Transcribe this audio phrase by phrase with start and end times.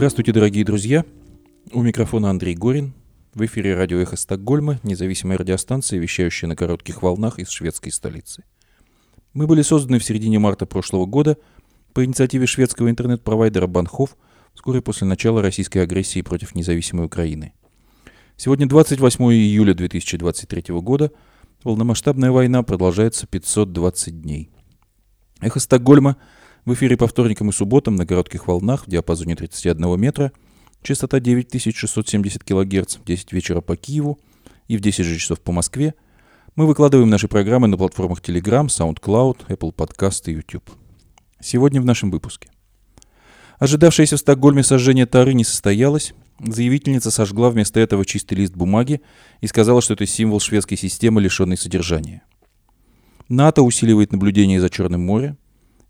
[0.00, 1.04] Здравствуйте, дорогие друзья.
[1.74, 2.94] У микрофона Андрей Горин.
[3.34, 8.44] В эфире радио «Эхо Стокгольма», независимая радиостанция, вещающая на коротких волнах из шведской столицы.
[9.34, 11.36] Мы были созданы в середине марта прошлого года
[11.92, 14.16] по инициативе шведского интернет-провайдера Банхов
[14.54, 17.52] вскоре после начала российской агрессии против независимой Украины.
[18.38, 21.12] Сегодня 28 июля 2023 года.
[21.62, 24.48] Полномасштабная война продолжается 520 дней.
[25.42, 26.16] «Эхо Стокгольма»
[26.66, 30.32] В эфире по вторникам и субботам на коротких волнах в диапазоне 31 метра,
[30.82, 34.18] частота 9670 кГц в 10 вечера по Киеву
[34.68, 35.94] и в 10 же часов по Москве.
[36.56, 40.70] Мы выкладываем наши программы на платформах Telegram, SoundCloud, Apple Podcast и YouTube.
[41.40, 42.50] Сегодня в нашем выпуске.
[43.58, 46.12] Ожидавшееся в Стокгольме сожжение Тары не состоялось.
[46.40, 49.00] Заявительница сожгла вместо этого чистый лист бумаги
[49.40, 52.22] и сказала, что это символ шведской системы, лишенной содержания.
[53.28, 55.38] НАТО усиливает наблюдение за Черным морем.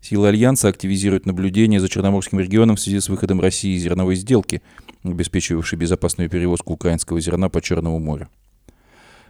[0.01, 4.61] Силы Альянса активизируют наблюдение за Черноморским регионом в связи с выходом России из зерновой сделки,
[5.03, 8.27] обеспечивавшей безопасную перевозку украинского зерна по Черному морю.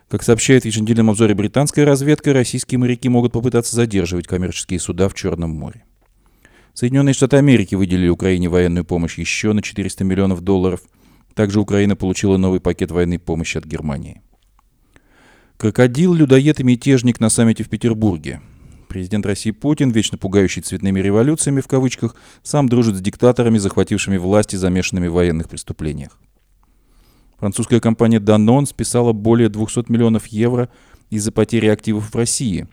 [0.07, 5.13] Как сообщает в еженедельном обзоре британская разведка, российские моряки могут попытаться задерживать коммерческие суда в
[5.13, 5.83] Черном море.
[6.73, 10.81] Соединенные Штаты Америки выделили Украине военную помощь еще на 400 миллионов долларов.
[11.33, 14.21] Также Украина получила новый пакет военной помощи от Германии.
[15.57, 18.41] Крокодил, людоед и мятежник на саммите в Петербурге.
[18.91, 24.53] Президент России Путин, вечно пугающий цветными революциями в кавычках, сам дружит с диктаторами, захватившими власть
[24.53, 26.19] и замешанными в военных преступлениях.
[27.37, 30.67] Французская компания Danone списала более 200 миллионов евро
[31.09, 32.67] из-за потери активов в России.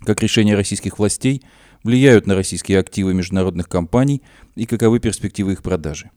[0.00, 1.42] Как решения российских властей
[1.82, 4.22] влияют на российские активы международных компаний
[4.54, 6.10] и каковы перспективы их продажи.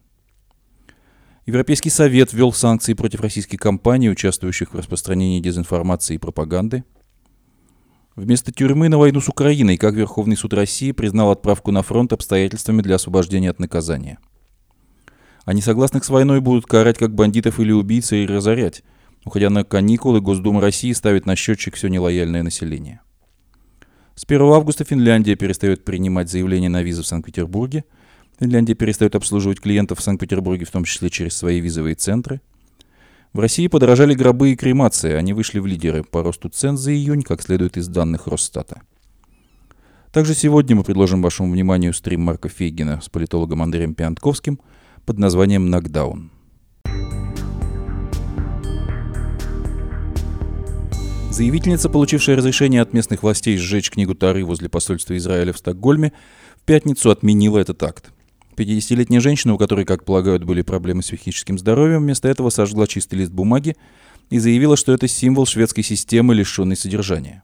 [1.45, 6.83] Европейский Совет ввел санкции против российских компаний, участвующих в распространении дезинформации и пропаганды–
[8.15, 12.81] Вместо тюрьмы на войну с Украиной, как Верховный суд России признал отправку на фронт обстоятельствами
[12.81, 14.19] для освобождения от наказания.
[15.45, 18.83] А несогласных с войной будут карать как бандитов или убийц и разорять.
[19.23, 22.99] Уходя на каникулы, Госдума России ставит на счетчик все нелояльное население.
[24.15, 27.85] С 1 августа Финляндия перестает принимать заявления на визы в Санкт-Петербурге.
[28.39, 32.41] Финляндия перестает обслуживать клиентов в Санкт-Петербурге, в том числе через свои визовые центры–
[33.33, 35.13] в России подорожали гробы и кремации.
[35.13, 38.81] Они вышли в лидеры по росту цен за июнь, как следует из данных Росстата.
[40.11, 44.59] Также сегодня мы предложим вашему вниманию стрим Марка Фейгина с политологом Андреем Пиантковским
[45.05, 46.31] под названием «Нокдаун».
[51.31, 56.11] Заявительница, получившая разрешение от местных властей сжечь книгу Тары возле посольства Израиля в Стокгольме,
[56.57, 58.11] в пятницу отменила этот акт.
[58.55, 63.15] 50-летняя женщина, у которой, как полагают, были проблемы с психическим здоровьем, вместо этого сожгла чистый
[63.15, 63.75] лист бумаги
[64.29, 67.43] и заявила, что это символ шведской системы, лишенной содержания.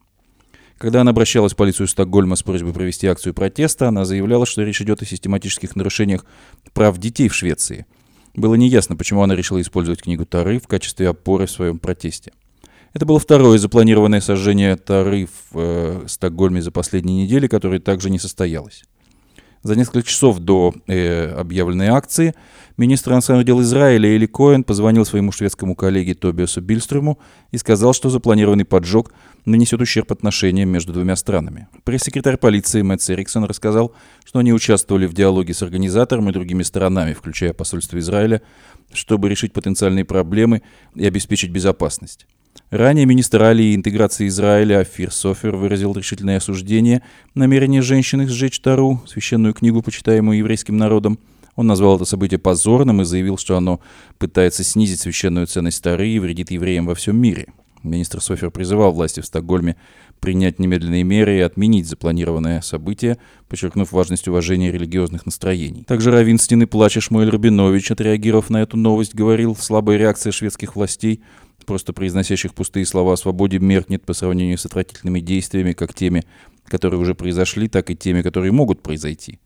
[0.78, 4.82] Когда она обращалась в полицию Стокгольма с просьбой провести акцию протеста, она заявляла, что речь
[4.82, 6.26] идет о систематических нарушениях
[6.74, 7.88] прав детей в Швеции.
[8.36, 12.32] Было неясно, почему она решила использовать книгу Тары в качестве опоры в своем протесте.
[12.94, 18.20] Это было второе запланированное сожжение Тары в э, Стокгольме за последние недели, которое также не
[18.20, 18.84] состоялось.
[19.68, 22.34] За несколько часов до э, объявленной акции
[22.78, 27.20] министр иностранных дел Израиля Эли Коэн позвонил своему шведскому коллеге Тобиасу Бильстрюму
[27.52, 29.12] и сказал, что запланированный поджог
[29.44, 31.68] нанесет ущерб отношениям между двумя странами.
[31.84, 37.12] Пресс-секретарь полиции Мэтт Эриксон рассказал, что они участвовали в диалоге с организатором и другими сторонами,
[37.12, 38.42] включая посольство Израиля,
[38.94, 40.62] чтобы решить потенциальные проблемы
[40.96, 42.26] и обеспечить безопасность.
[42.70, 47.02] Ранее министр Алии интеграции Израиля Афир Софер выразил решительное осуждение
[47.34, 51.18] намерения женщины сжечь Тару, священную книгу, почитаемую еврейским народом.
[51.56, 53.80] Он назвал это событие позорным и заявил, что оно
[54.18, 57.48] пытается снизить священную ценность Тары и вредит евреям во всем мире.
[57.84, 59.76] Министр Софер призывал власти в Стокгольме
[60.20, 63.18] принять немедленные меры и отменить запланированное событие,
[63.48, 65.84] подчеркнув важность уважения религиозных настроений.
[65.84, 71.22] Также Равин Стены Плача Шмуэль Рабинович, отреагировав на эту новость, говорил, слабая реакция шведских властей–
[71.68, 76.24] просто произносящих пустые слова о свободе меркнет по сравнению с отвратительными действиями, как теми,
[76.66, 79.40] которые уже произошли, так и теми, которые могут произойти.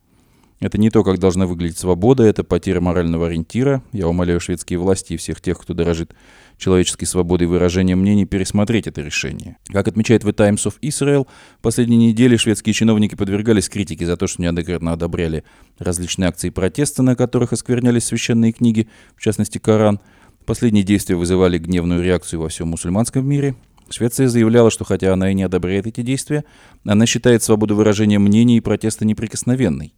[0.61, 3.83] Это не то, как должна выглядеть свобода, это потеря морального ориентира.
[3.91, 6.13] Я умоляю шведские власти и всех тех, кто дорожит
[6.57, 9.57] человеческой свободой выражения мнений, пересмотреть это решение.
[9.67, 11.27] Как отмечает The Times of Israel,
[11.57, 15.43] в последние недели шведские чиновники подвергались критике за то, что неоднократно одобряли
[15.79, 18.87] различные акции протеста, на которых осквернялись священные книги,
[19.17, 19.99] в частности Коран–
[20.45, 23.55] Последние действия вызывали гневную реакцию во всем мусульманском мире.
[23.89, 26.45] Швеция заявляла, что хотя она и не одобряет эти действия,
[26.85, 29.93] она считает свободу выражения мнений и протеста неприкосновенной.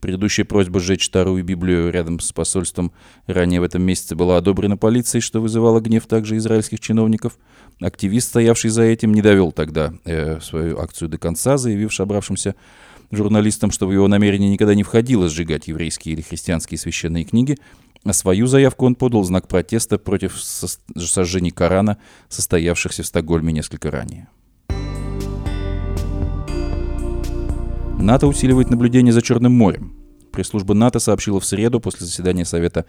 [0.00, 2.92] Предыдущая просьба сжечь старую Библию рядом с посольством
[3.26, 7.38] ранее в этом месяце была одобрена полицией, что вызывало гнев также израильских чиновников.
[7.80, 12.54] Активист, стоявший за этим, не довел тогда э, свою акцию до конца, заявив собравшимся
[13.10, 17.58] журналистам, что в его намерение никогда не входило сжигать еврейские или христианские священные книги,
[18.04, 21.98] а свою заявку он подал в знак протеста против сожжений Корана,
[22.28, 24.28] состоявшихся в Стокгольме несколько ранее.
[28.00, 29.94] НАТО усиливает наблюдение за Черным морем.
[30.32, 32.86] Пресс-служба НАТО сообщила в среду после заседания Совета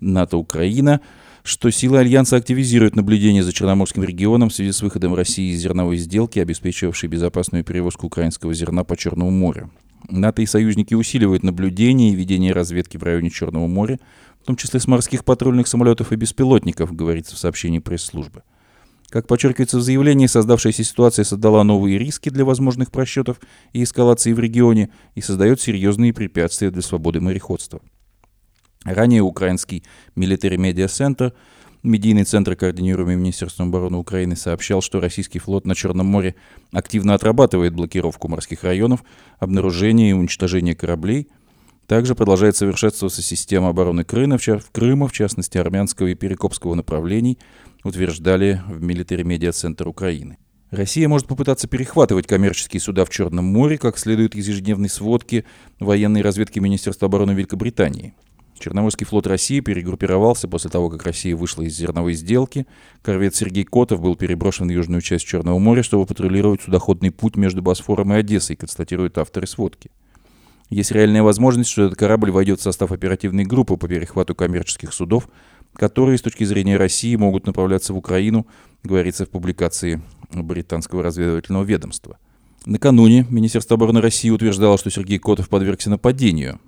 [0.00, 1.02] НАТО Украина,
[1.42, 5.98] что силы Альянса активизируют наблюдение за Черноморским регионом в связи с выходом России из зерновой
[5.98, 9.70] сделки, обеспечивавшей безопасную перевозку украинского зерна по Черному морю.
[10.08, 13.98] НАТО и союзники усиливают наблюдение и ведение разведки в районе Черного моря,
[14.42, 18.42] в том числе с морских патрульных самолетов и беспилотников, говорится в сообщении пресс-службы.
[19.08, 23.40] Как подчеркивается в заявлении, создавшаяся ситуация создала новые риски для возможных просчетов
[23.72, 27.80] и эскалации в регионе и создает серьезные препятствия для свободы мореходства.
[28.84, 29.84] Ранее украинский
[30.16, 31.32] Military Media Center,
[31.84, 36.34] медийный центр, координируемый Министерством обороны Украины, сообщал, что российский флот на Черном море
[36.72, 39.04] активно отрабатывает блокировку морских районов,
[39.38, 41.28] обнаружение и уничтожение кораблей.
[41.86, 47.38] Также продолжает совершенствоваться система обороны Крыма, в Крыма, в частности армянского и перекопского направлений–
[47.86, 50.38] утверждали в Military Media Center Украины.
[50.70, 55.44] Россия может попытаться перехватывать коммерческие суда в Черном море, как следует из ежедневной сводки
[55.78, 58.14] военной разведки Министерства обороны Великобритании.
[58.58, 62.66] Черноморский флот России перегруппировался после того, как Россия вышла из зерновой сделки.
[63.02, 67.62] Корвет Сергей Котов был переброшен в южную часть Черного моря, чтобы патрулировать судоходный путь между
[67.62, 69.90] Босфором и Одессой, констатируют авторы сводки.
[70.68, 75.28] Есть реальная возможность, что этот корабль войдет в состав оперативной группы по перехвату коммерческих судов,
[75.74, 78.46] которые с точки зрения России могут направляться в Украину,
[78.82, 80.00] говорится в публикации
[80.32, 82.18] британского разведывательного ведомства.
[82.64, 86.60] Накануне Министерство обороны России утверждало, что Сергей Котов подвергся нападению.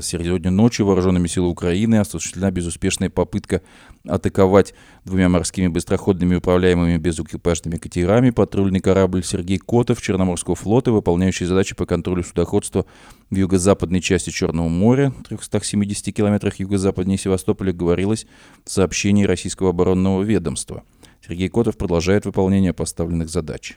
[0.00, 3.60] Сегодня ночью вооруженными силами Украины осуществлена безуспешная попытка
[4.08, 4.72] атаковать
[5.04, 11.84] двумя морскими быстроходными управляемыми безэкипажными катерами патрульный корабль «Сергей Котов» Черноморского флота, выполняющий задачи по
[11.84, 12.86] контролю судоходства
[13.28, 18.26] в юго-западной части Черного моря, 370 километрах юго-западнее Севастополя, говорилось
[18.64, 20.82] в сообщении российского оборонного ведомства.
[21.26, 23.76] Сергей Котов продолжает выполнение поставленных задач.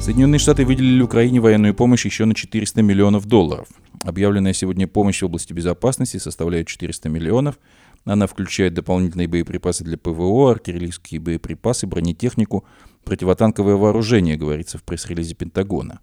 [0.00, 3.68] Соединенные Штаты выделили Украине военную помощь еще на 400 миллионов долларов.
[4.02, 7.58] Объявленная сегодня помощь в области безопасности составляет 400 миллионов.
[8.06, 12.64] Она включает дополнительные боеприпасы для ПВО, артиллерийские боеприпасы, бронетехнику,
[13.04, 16.00] противотанковое вооружение, говорится в пресс-релизе Пентагона.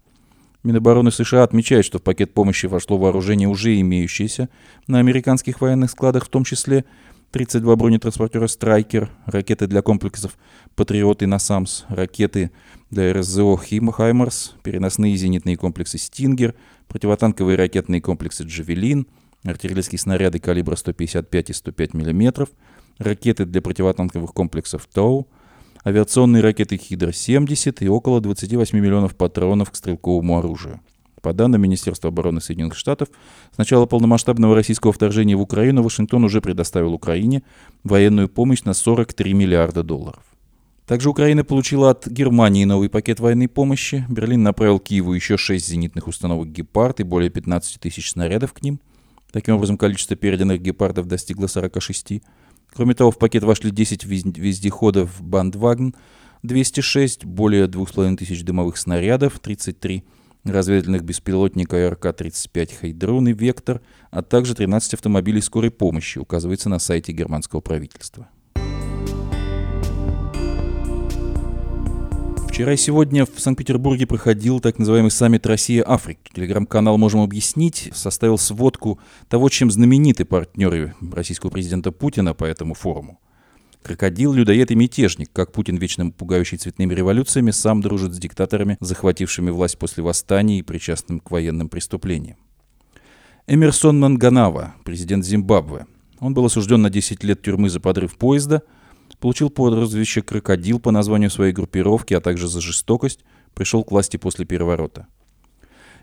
[0.62, 4.48] Минобороны США отмечает, что в пакет помощи вошло вооружение, уже имеющееся
[4.86, 6.84] на американских военных складах, в том числе
[7.30, 10.38] 32 бронетранспортера «Страйкер», ракеты для комплексов
[10.74, 12.50] «Патриот» и «Насамс», ракеты
[12.90, 16.54] для РСЗО «Хаймарс», переносные зенитные комплексы «Стингер»,
[16.88, 19.06] противотанковые ракетные комплексы «Джавелин»,
[19.44, 22.48] артиллерийские снаряды калибра 155 и 105 мм,
[22.96, 25.28] ракеты для противотанковых комплексов «Тоу»,
[25.84, 30.80] авиационные ракеты «Хидро-70» и около 28 миллионов патронов к стрелковому оружию.
[31.22, 33.08] По данным Министерства обороны Соединенных Штатов,
[33.52, 37.42] с начала полномасштабного российского вторжения в Украину Вашингтон уже предоставил Украине
[37.84, 40.22] военную помощь на 43 миллиарда долларов.
[40.86, 44.06] Также Украина получила от Германии новый пакет военной помощи.
[44.08, 48.80] Берлин направил Киеву еще 6 зенитных установок «Гепард» и более 15 тысяч снарядов к ним.
[49.30, 52.22] Таким образом, количество переданных «Гепардов» достигло 46.
[52.72, 55.94] Кроме того, в пакет вошли 10 вездеходов «Бандваген»,
[56.42, 60.04] 206, более 2500 дымовых снарядов, 33
[60.50, 67.12] разведывательных беспилотника РК-35 «Хайдрон» и «Вектор», а также 13 автомобилей скорой помощи, указывается на сайте
[67.12, 68.28] германского правительства.
[72.58, 76.22] Вчера и сегодня в Санкт-Петербурге проходил так называемый саммит Россия-Африка.
[76.34, 83.20] Телеграм-канал «Можем объяснить» составил сводку того, чем знамениты партнеры российского президента Путина по этому форуму.
[83.82, 89.50] Крокодил, людоед и мятежник, как Путин, вечно пугающий цветными революциями, сам дружит с диктаторами, захватившими
[89.50, 92.36] власть после восстаний и причастным к военным преступлениям.
[93.46, 95.86] Эмерсон Манганава, президент Зимбабве.
[96.18, 98.62] Он был осужден на 10 лет тюрьмы за подрыв поезда,
[99.20, 103.20] получил прозвище «Крокодил» по названию своей группировки, а также за жестокость,
[103.54, 105.06] пришел к власти после переворота.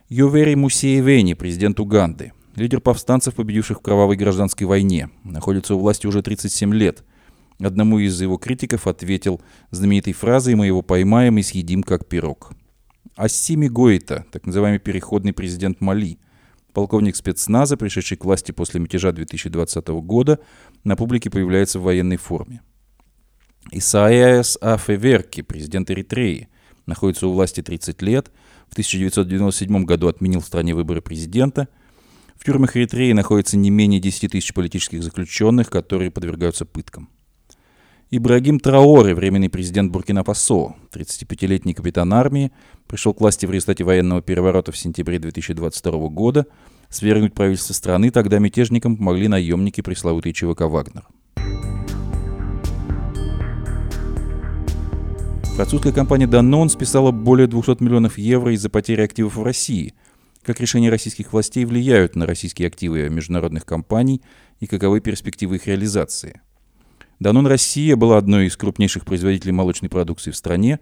[0.09, 6.23] Йовери Мусеевени, президент Уганды, лидер повстанцев, победивших в кровавой гражданской войне, находится у власти уже
[6.23, 7.03] 37 лет–
[7.59, 12.51] Одному из его критиков ответил знаменитой фразой «Мы его поймаем и съедим как пирог».
[13.15, 16.19] Ассими Гоита, так называемый переходный президент Мали,
[16.73, 20.39] полковник спецназа, пришедший к власти после мятежа 2020 года,
[20.83, 22.61] на публике появляется в военной форме.
[23.71, 26.49] Исаиас Афеверки, президент Эритреи,
[26.85, 28.31] находится у власти 30 лет,
[28.67, 31.69] в 1997 году отменил в стране выборы президента.
[32.35, 37.09] В тюрьмах Эритреи находится не менее 10 тысяч политических заключенных, которые подвергаются пыткам.
[38.11, 42.51] Ибрагим Траоре, временный президент Буркина-Фасо, 35-летний капитан армии,
[42.87, 46.45] пришел к власти в результате военного переворота в сентябре 2022 года.
[46.89, 51.07] Свергнуть правительство страны тогда мятежникам помогли наемники пресловутой ЧВК «Вагнер».
[55.55, 59.95] Французская компания Danone списала более 200 миллионов евро из-за потери активов в России.
[60.43, 64.21] Как решения российских властей влияют на российские активы международных компаний
[64.59, 66.41] и каковы перспективы их реализации?
[67.19, 70.79] Danone Россия была одной из крупнейших производителей молочной продукции в стране.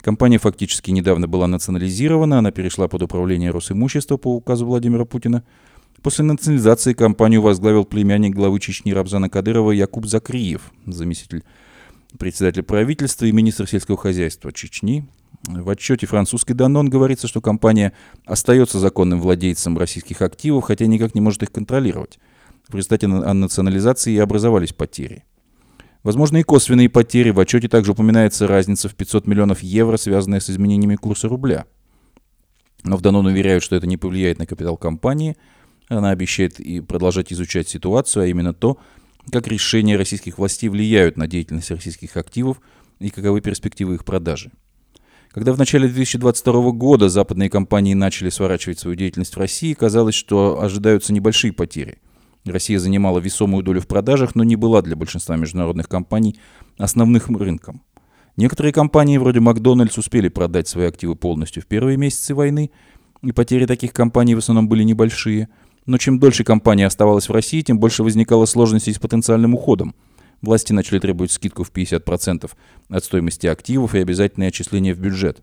[0.00, 5.44] Компания фактически недавно была национализирована, она перешла под управление Росимущества по указу Владимира Путина.
[6.02, 11.44] После национализации компанию возглавил племянник главы Чечни Рабзана Кадырова Якуб Закриев, заместитель
[12.18, 15.06] председатель правительства и министр сельского хозяйства Чечни.
[15.46, 17.92] В отчете французской Данон говорится, что компания
[18.24, 22.18] остается законным владельцем российских активов, хотя никак не может их контролировать.
[22.68, 25.24] В результате национализации и образовались потери.
[26.04, 27.30] Возможно, и косвенные потери.
[27.30, 31.64] В отчете также упоминается разница в 500 миллионов евро, связанная с изменениями курса рубля.
[32.84, 35.36] Но в Данон уверяют, что это не повлияет на капитал компании.
[35.88, 38.78] Она обещает и продолжать изучать ситуацию, а именно то,
[39.32, 42.60] как решения российских властей влияют на деятельность российских активов
[43.00, 44.52] и каковы перспективы их продажи.
[45.30, 50.60] Когда в начале 2022 года западные компании начали сворачивать свою деятельность в России, казалось, что
[50.60, 51.98] ожидаются небольшие потери.
[52.44, 56.38] Россия занимала весомую долю в продажах, но не была для большинства международных компаний
[56.78, 57.82] основным рынком.
[58.36, 62.70] Некоторые компании, вроде Макдональдс, успели продать свои активы полностью в первые месяцы войны,
[63.22, 65.48] и потери таких компаний в основном были небольшие–
[65.86, 69.94] но чем дольше компания оставалась в России, тем больше возникало сложностей с потенциальным уходом.
[70.40, 72.50] Власти начали требовать скидку в 50%
[72.88, 75.42] от стоимости активов и обязательное отчисление в бюджет.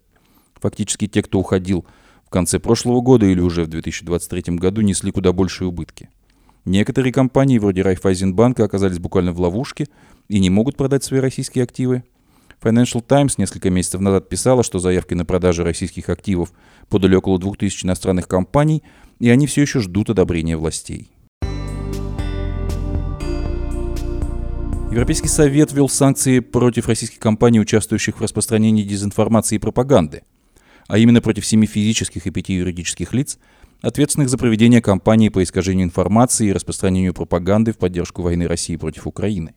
[0.60, 1.86] Фактически те, кто уходил
[2.26, 6.10] в конце прошлого года или уже в 2023 году, несли куда большие убытки.
[6.66, 9.88] Некоторые компании, вроде Райфайзенбанка, оказались буквально в ловушке
[10.28, 12.04] и не могут продать свои российские активы.
[12.62, 16.54] Financial Times несколько месяцев назад писала, что заявки на продажу российских активов
[16.90, 18.84] подали около 2000 иностранных компаний–
[19.22, 21.12] и они все еще ждут одобрения властей.
[24.92, 30.24] Европейский Совет ввел санкции против российских компаний, участвующих в распространении дезинформации и пропаганды,
[30.88, 33.38] а именно против семи физических и пяти юридических лиц,
[33.82, 39.08] ответственных за проведение кампании по искажению информации и распространению пропаганды в поддержку войны России против
[39.08, 39.56] Украины.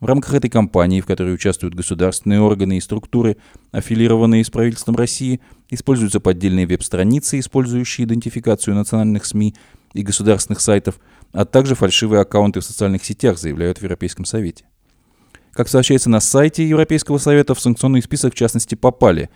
[0.00, 3.38] В рамках этой кампании, в которой участвуют государственные органы и структуры,
[3.72, 9.54] аффилированные с правительством России, используются поддельные веб-страницы, использующие идентификацию национальных СМИ
[9.94, 11.00] и государственных сайтов,
[11.32, 14.66] а также фальшивые аккаунты в социальных сетях, заявляют в Европейском Совете.
[15.52, 19.30] Как сообщается на сайте Европейского Совета, в санкционный список в частности попали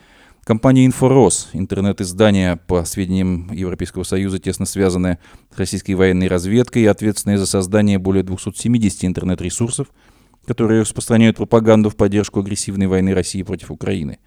[0.44, 5.18] компания «Инфорос», интернет-издание, по сведениям Европейского Союза, тесно связанное
[5.54, 9.88] с российской военной разведкой и ответственное за создание более 270 интернет-ресурсов–
[10.46, 14.18] которые распространяют пропаганду в поддержку агрессивной войны России против Украины.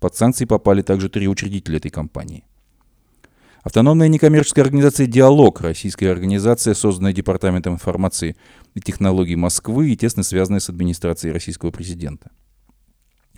[0.00, 2.44] Под санкции попали также три учредителя этой компании.
[3.62, 8.36] Автономная некоммерческая организация «Диалог»– российская организация, созданная Департаментом информации
[8.74, 12.32] и технологий Москвы и тесно связанная с администрацией российского президента.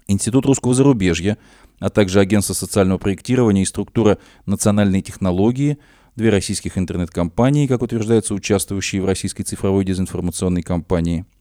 [0.07, 1.39] Институт русского зарубежья,
[1.79, 5.79] а также Агентство социального проектирования и структура национальной технологии–
[6.17, 11.25] две российских интернет-компании, как утверждается, участвующие в российской цифровой дезинформационной кампании–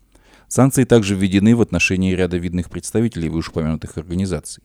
[0.54, 4.62] Санкции также введены в отношении ряда видных представителей вышеупомянутых организаций.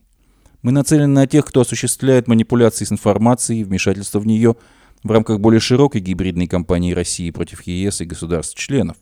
[0.61, 4.57] Мы нацелены на тех, кто осуществляет манипуляции с информацией и вмешательство в нее
[5.03, 8.99] в рамках более широкой гибридной кампании России против ЕС и государств-членов.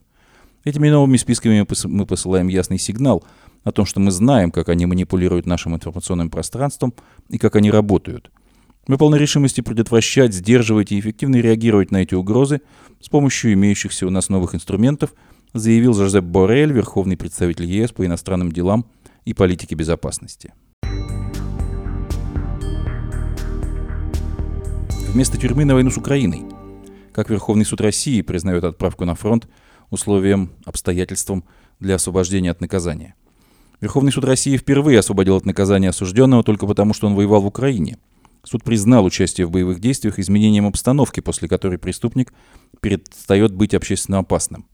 [0.63, 3.25] Этими новыми списками мы посылаем ясный сигнал
[3.67, 6.95] о том, что мы знаем, как они манипулируют нашим информационным пространством
[7.29, 8.31] и как они работают.
[8.87, 12.61] Мы полны решимости предотвращать, сдерживать и эффективно реагировать на эти угрозы
[13.01, 15.13] с помощью имеющихся у нас новых инструментов–
[15.59, 18.87] заявил Жозеп Борель, верховный представитель ЕС по иностранным делам
[19.25, 20.53] и политике безопасности.
[25.13, 26.45] Вместо тюрьмы на войну с Украиной.
[27.13, 29.49] Как Верховный суд России признает отправку на фронт
[29.91, 31.45] условием, обстоятельством
[31.81, 33.15] для освобождения от наказания.
[33.81, 37.99] Верховный суд России впервые освободил от наказания осужденного только потому, что он воевал в Украине.
[38.43, 42.33] Суд признал участие в боевых действиях изменением обстановки, после которой преступник
[42.81, 44.67] перестает быть общественно опасным.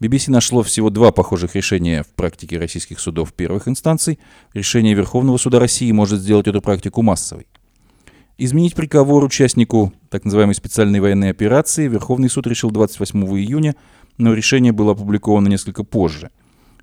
[0.00, 4.18] BBC нашло всего два похожих решения в практике российских судов первых инстанций.
[4.52, 7.46] Решение Верховного суда России может сделать эту практику массовой.
[8.36, 13.74] Изменить приговор участнику так называемой специальной военной операции Верховный суд решил 28 июня,
[14.18, 16.30] но решение было опубликовано несколько позже.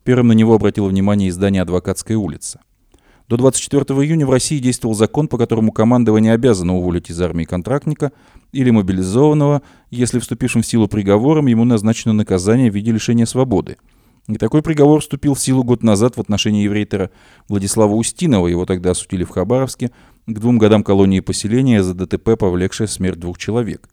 [0.04, 2.60] Первым на него обратило внимание издание «Адвокатская улица».
[3.30, 8.12] До 24 июня в России действовал закон, по которому командование обязано уволить из армии контрактника
[8.52, 13.78] или мобилизованного, если вступившим в силу приговором ему назначено наказание в виде лишения свободы.
[14.28, 17.12] И такой приговор вступил в силу год назад в отношении еврейтера
[17.48, 18.48] Владислава Устинова.
[18.48, 19.92] Его тогда осудили в Хабаровске
[20.28, 23.90] к двум годам колонии поселения за ДТП, повлекшее смерть двух человек.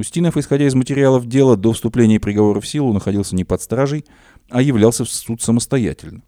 [0.00, 4.06] Устинов, исходя из материалов дела, до вступления приговора в силу находился не под стражей,
[4.50, 6.22] а являлся в суд самостоятельно.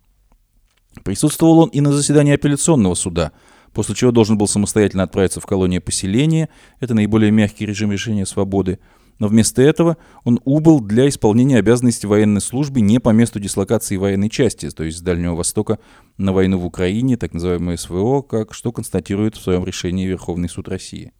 [1.04, 3.32] Присутствовал он и на заседании апелляционного суда,
[3.72, 6.48] после чего должен был самостоятельно отправиться в колонию поселения,
[6.80, 8.78] это наиболее мягкий режим решения свободы,
[9.18, 14.28] но вместо этого он убыл для исполнения обязанностей военной службы не по месту дислокации военной
[14.28, 15.78] части, то есть с Дальнего Востока
[16.18, 20.68] на войну в Украине, так называемое СВО, как что констатирует в своем решении Верховный суд
[20.68, 21.12] России.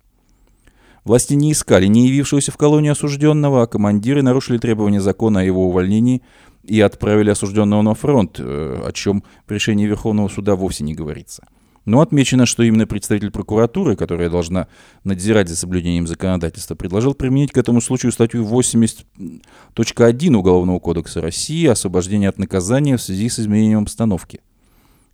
[1.04, 5.66] Власти не искали не явившегося в колонию осужденного, а командиры нарушили требования закона о его
[5.66, 6.23] увольнении
[6.64, 11.47] и отправили осужденного на фронт, э, о чем в решении Верховного суда вовсе не говорится.
[11.85, 14.69] Но отмечено, что именно представитель прокуратуры, которая должна
[15.02, 22.28] надзирать за соблюдением законодательства, предложил применить к этому случаю статью 80.1 Уголовного кодекса России «Освобождение
[22.28, 24.40] от наказания в связи с изменением обстановки».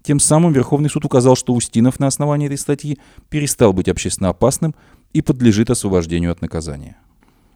[0.03, 2.99] Тем самым Верховный суд указал, что Устинов на основании этой статьи
[3.31, 4.75] перестал быть общественно опасным
[5.13, 6.99] и подлежит освобождению от наказания.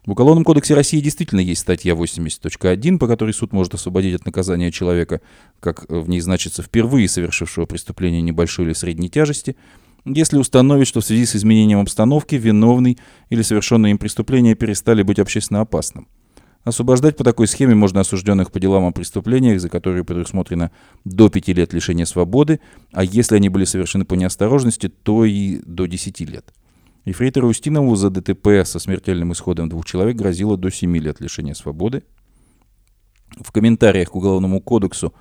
[0.05, 4.69] В Уголовном кодексе России действительно есть статья 80.1, по которой суд может освободить от наказания
[4.69, 5.21] человека,
[5.61, 9.55] как в ней значится впервые совершившего преступление небольшой или средней тяжести,
[10.03, 12.97] если установить, что в связи с изменением обстановки виновный
[13.29, 16.09] или совершенное им преступление перестали быть общественно опасным.
[16.65, 20.71] Освобождать по такой схеме можно осужденных по делам о преступлениях, за которые предусмотрено
[21.05, 22.59] до 5 лет лишения свободы,
[22.91, 26.53] а если они были совершены по неосторожности, то и до 10 лет.
[27.05, 32.03] Ефрейтору Устинову за ДТП со смертельным исходом двух человек грозило до 7 лет лишения свободы.
[33.41, 35.13] В комментариях к Уголовному кодексу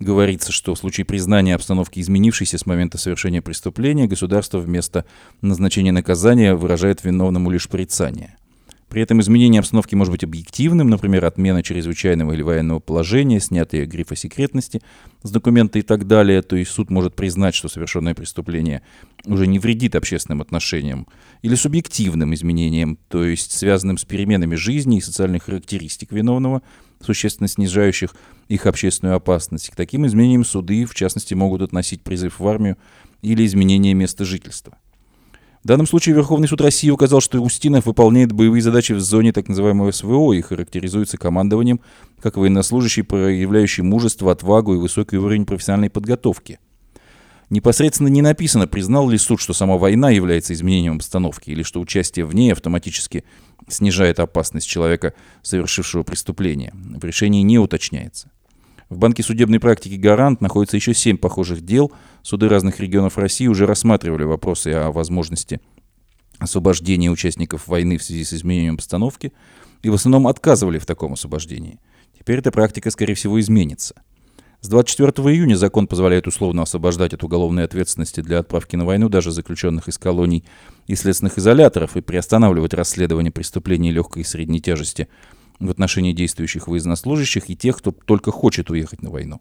[0.00, 5.04] говорится, что в случае признания обстановки изменившейся с момента совершения преступления, государство вместо
[5.40, 8.36] назначения наказания выражает виновному лишь порицание.
[8.90, 14.16] При этом изменение обстановки может быть объективным, например, отмена чрезвычайного или военного положения, снятие грифа
[14.16, 14.82] секретности
[15.22, 16.42] с документа и так далее.
[16.42, 18.82] То есть суд может признать, что совершенное преступление
[19.26, 21.06] уже не вредит общественным отношениям,
[21.42, 26.60] или субъективным изменением, то есть связанным с переменами жизни и социальных характеристик виновного,
[27.00, 28.16] существенно снижающих
[28.48, 29.70] их общественную опасность.
[29.70, 32.76] К таким изменениям суды, в частности, могут относить призыв в армию
[33.22, 34.76] или изменение места жительства.
[35.62, 39.46] В данном случае Верховный суд России указал, что Устинов выполняет боевые задачи в зоне так
[39.46, 41.80] называемого СВО и характеризуется командованием
[42.20, 46.58] как военнослужащий, проявляющий мужество, отвагу и высокий уровень профессиональной подготовки.
[47.50, 52.24] Непосредственно не написано, признал ли суд, что сама война является изменением обстановки, или что участие
[52.24, 53.24] в ней автоматически
[53.68, 56.72] снижает опасность человека, совершившего преступление.
[56.74, 58.30] В решении не уточняется.
[58.90, 61.92] В банке судебной практики «Гарант» находится еще семь похожих дел.
[62.22, 65.60] Суды разных регионов России уже рассматривали вопросы о возможности
[66.40, 69.32] освобождения участников войны в связи с изменением обстановки
[69.82, 71.78] и в основном отказывали в таком освобождении.
[72.18, 73.94] Теперь эта практика, скорее всего, изменится.
[74.60, 79.30] С 24 июня закон позволяет условно освобождать от уголовной ответственности для отправки на войну даже
[79.30, 80.44] заключенных из колоний
[80.88, 85.06] и следственных изоляторов и приостанавливать расследование преступлений легкой и средней тяжести–
[85.60, 89.40] в отношении действующих военнослужащих и тех, кто только хочет уехать на войну.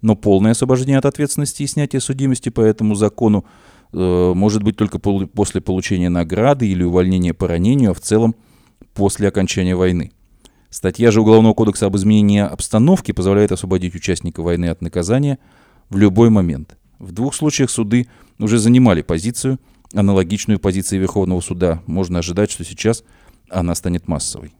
[0.00, 3.44] Но полное освобождение от ответственности и снятие судимости по этому закону
[3.92, 8.34] э, может быть только пол- после получения награды или увольнения по ранению, а в целом
[8.94, 10.12] после окончания войны.
[10.70, 15.38] Статья же Уголовного кодекса об изменении обстановки позволяет освободить участника войны от наказания
[15.90, 16.78] в любой момент.
[17.00, 18.06] В двух случаях суды
[18.38, 19.58] уже занимали позицию,
[19.92, 21.82] аналогичную позиции Верховного суда.
[21.86, 23.02] Можно ожидать, что сейчас
[23.50, 24.54] она станет массовой.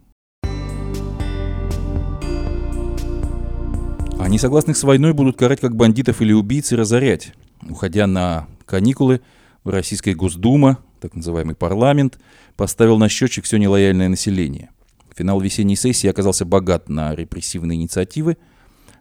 [4.23, 7.33] А несогласных с войной будут карать как бандитов или убийц и разорять.
[7.67, 9.23] Уходя на каникулы,
[9.65, 12.19] Российская Госдума, так называемый парламент,
[12.55, 14.69] поставил на счетчик все нелояльное население.
[15.17, 18.37] Финал весенней сессии оказался богат на репрессивные инициативы.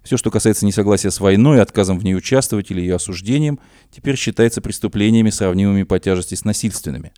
[0.03, 3.59] Все, что касается несогласия с войной, отказом в ней участвовать или ее осуждением,
[3.91, 7.11] теперь считается преступлениями, сравнимыми по тяжести с насильственными.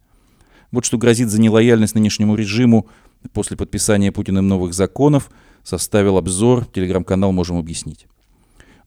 [0.72, 2.88] Вот что грозит за нелояльность нынешнему режиму
[3.32, 5.30] после подписания Путиным новых законов–
[5.64, 8.08] составил обзор, телеграм-канал «Можем объяснить».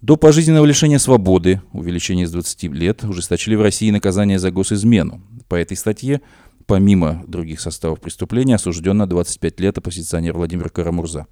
[0.01, 5.23] До пожизненного лишения свободы, увеличение с 20 лет, ужесточили в России наказание за госизмену.
[5.49, 6.21] По этой статье,
[6.67, 11.27] помимо других составов преступления, осужден на 25 лет оппозиционер Владимир Карамурза.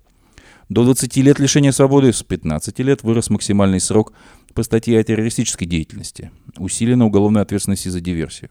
[0.70, 4.14] До 20 лет лишения свободы с 15 лет вырос максимальный срок
[4.54, 6.30] по статье о террористической деятельности.
[6.56, 8.50] Усилена уголовная ответственность за диверсию.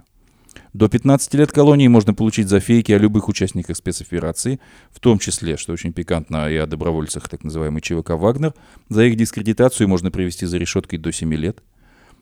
[0.73, 5.57] До 15 лет колонии можно получить за фейки о любых участниках спецоперации, в том числе,
[5.57, 8.53] что очень пикантно, и о добровольцах, так называемый ЧВК «Вагнер».
[8.87, 11.61] За их дискредитацию можно привести за решеткой до 7 лет.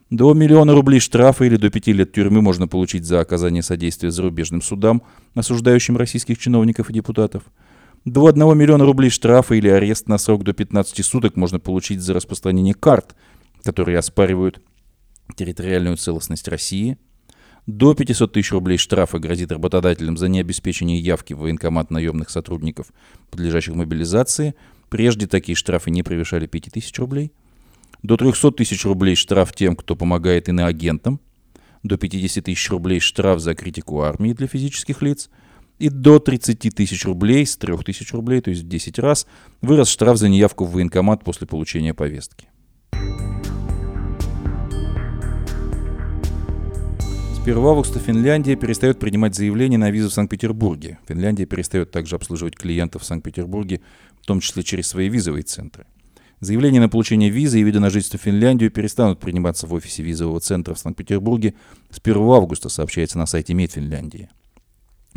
[0.09, 4.63] До миллиона рублей штрафа или до 5 лет тюрьмы можно получить за оказание содействия зарубежным
[4.63, 5.03] судам,
[5.35, 7.43] осуждающим российских чиновников и депутатов.
[8.05, 12.15] До 1 миллиона рублей штрафа или арест на срок до 15 суток можно получить за
[12.15, 13.15] распространение карт,
[13.63, 14.59] которые оспаривают
[15.35, 16.97] территориальную целостность России.
[17.69, 22.87] До 500 тысяч рублей штрафа грозит работодателям за необеспечение явки в военкомат наемных сотрудников,
[23.29, 24.55] подлежащих мобилизации.
[24.89, 27.31] Прежде такие штрафы не превышали 5 тысяч рублей.
[28.01, 31.19] До 300 тысяч рублей штраф тем, кто помогает иноагентам.
[31.83, 35.29] До 50 тысяч рублей штраф за критику армии для физических лиц.
[35.77, 39.27] И до 30 тысяч рублей, с 3 тысяч рублей, то есть в 10 раз,
[39.61, 42.47] вырос штраф за неявку в военкомат после получения повестки.
[47.39, 50.99] С 1 августа Финляндия перестает принимать заявления на визу в Санкт-Петербурге.
[51.07, 53.79] Финляндия перестает также обслуживать клиентов в Санкт-Петербурге,
[54.21, 55.85] в том числе через свои визовые центры.
[56.41, 60.41] Заявления на получение визы и вида на жительство в Финляндию перестанут приниматься в офисе визового
[60.41, 61.53] центра в Санкт-Петербурге
[61.89, 64.29] с 1 августа, сообщается на сайте МИД Финляндии.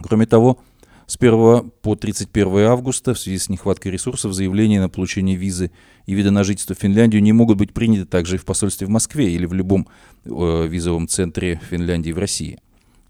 [0.00, 0.60] Кроме того,
[1.06, 5.70] с 1 по 31 августа в связи с нехваткой ресурсов заявления на получение визы
[6.06, 8.90] и вида на жительство в Финляндию не могут быть приняты также и в посольстве в
[8.90, 9.88] Москве или в любом
[10.24, 12.58] э, визовом центре Финляндии в России.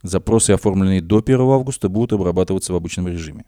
[0.02, 3.44] Запросы, оформленные до 1 августа, будут обрабатываться в обычном режиме.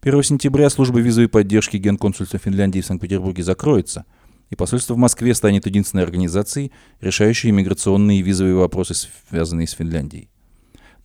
[0.00, 4.04] 1 сентября служба визовой поддержки Генконсульства Финляндии в Санкт-Петербурге закроется,
[4.50, 8.94] и посольство в Москве станет единственной организацией, решающей иммиграционные и визовые вопросы,
[9.28, 10.30] связанные с Финляндией.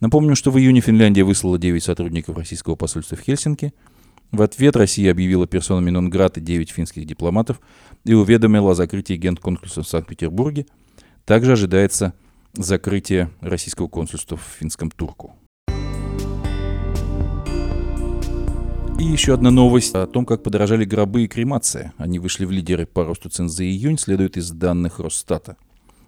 [0.04, 3.72] Напомню, что в июне Финляндия выслала 9 сотрудников российского посольства в Хельсинки.
[4.32, 7.58] В ответ Россия объявила персонами нон-граты 9 финских дипломатов
[8.04, 10.66] и уведомила о закрытии генконсульства в Санкт-Петербурге.
[11.24, 12.12] Также ожидается
[12.52, 15.36] закрытие российского консульства в финском Турку.
[18.98, 21.94] И еще одна новость о том, как подорожали гробы и кремация.
[21.96, 25.56] Они вышли в лидеры по росту цен за июнь, следует из данных Росстата.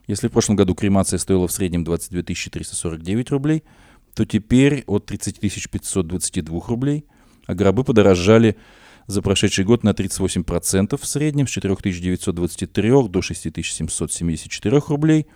[0.07, 3.65] Если в прошлом году кремация стоила в среднем 22 349 рублей,
[4.17, 5.39] то теперь от 30
[5.71, 7.05] 522 рублей,
[7.47, 8.57] а гробы подорожали
[9.07, 15.27] за прошедший год на 38% в среднем с 4 923 до 6 774 рублей.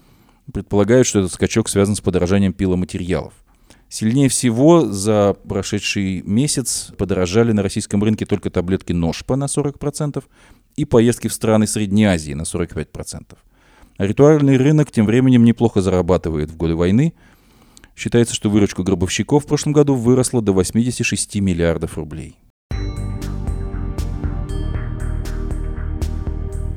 [0.52, 3.34] Предполагают, что этот скачок связан с подорожанием пиломатериалов–
[3.92, 10.22] Сильнее всего за прошедший месяц подорожали на российском рынке только таблетки Ножпа на 40%
[10.76, 13.36] и поездки в страны Средней Азии на 45%.
[13.96, 17.14] А ритуальный рынок тем временем неплохо зарабатывает в годы войны.
[18.00, 22.38] Считается, что выручка гробовщиков в прошлом году выросла до 86 миллиардов рублей.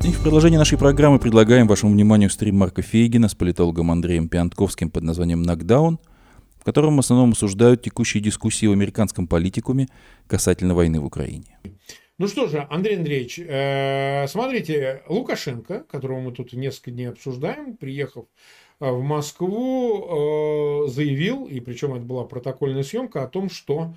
[0.03, 4.89] И в продолжении нашей программы предлагаем вашему вниманию стрим Марка Фейгина с политологом Андреем Пиантковским
[4.89, 5.97] под названием «Нокдаун»,
[6.59, 9.88] в котором в основном обсуждают текущие дискуссии в американском политикуме
[10.27, 11.57] касательно войны в Украине.
[12.19, 18.25] Ну что же, Андрей Андреевич, э, смотрите, Лукашенко, которого мы тут несколько дней обсуждаем, приехав
[18.91, 23.93] в Москву, э, заявил, и причем это была протокольная съемка, о том, что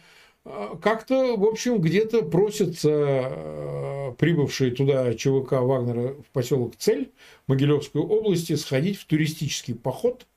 [0.80, 7.10] как-то, в общем, где-то просятся прибывшие туда ЧВК Вагнера в поселок Цель
[7.48, 10.24] Могилевской области сходить в туристический поход–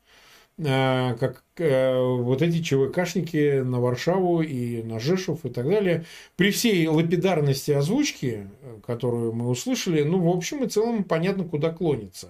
[0.62, 6.04] как вот эти ЧВКшники на Варшаву и на Жешев и так далее.
[6.36, 8.46] При всей лапидарности озвучки,
[8.86, 12.28] которую мы услышали, ну, в общем и целом понятно, куда клонится.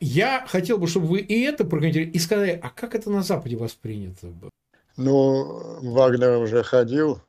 [0.00, 3.56] Я хотел бы, чтобы вы и это прокомментировали, и сказали, а как это на Западе
[3.56, 4.50] воспринято было?
[4.96, 7.20] Ну, Вагнер уже ходил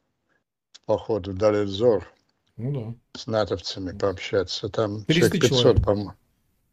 [0.85, 2.07] по ходу, дали взор.
[2.57, 3.19] Ну да.
[3.19, 4.69] С натовцами пообщаться.
[4.69, 6.13] Там 300 500, по-моему.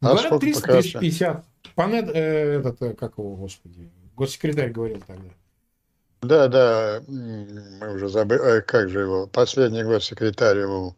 [0.01, 1.43] А Говорят, 300-350.
[1.75, 5.29] Панет, э, этот, э, как его, господи, госсекретарь говорил тогда.
[6.21, 10.95] Да, да, мы уже забыли, э, как же его, последний госсекретарь его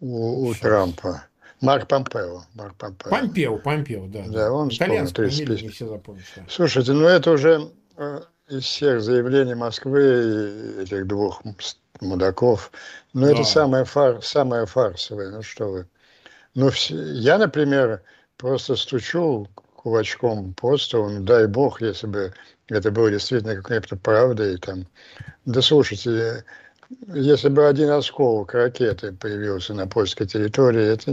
[0.00, 1.24] у, у Трампа.
[1.60, 2.42] Марк Помпео.
[2.54, 3.10] Марк Помпео.
[3.10, 4.24] Помпео, Помпео, да.
[4.28, 6.24] Да, он Итальянскую фамилию не все запомнят.
[6.48, 7.70] Слушайте, ну это уже
[8.48, 11.42] из всех заявлений Москвы и этих двух
[12.00, 12.70] мудаков,
[13.12, 13.32] ну да.
[13.32, 15.86] это самое, фар, самое фарсовое, ну что вы.
[16.54, 18.02] Ну, я, например,
[18.36, 22.34] просто стучу кулачком по столу, ну, дай бог, если бы
[22.68, 24.58] это было действительно какой-то правдой.
[24.58, 24.86] Там.
[25.44, 26.44] Да слушайте,
[27.08, 31.10] если бы один осколок ракеты появился на польской территории, это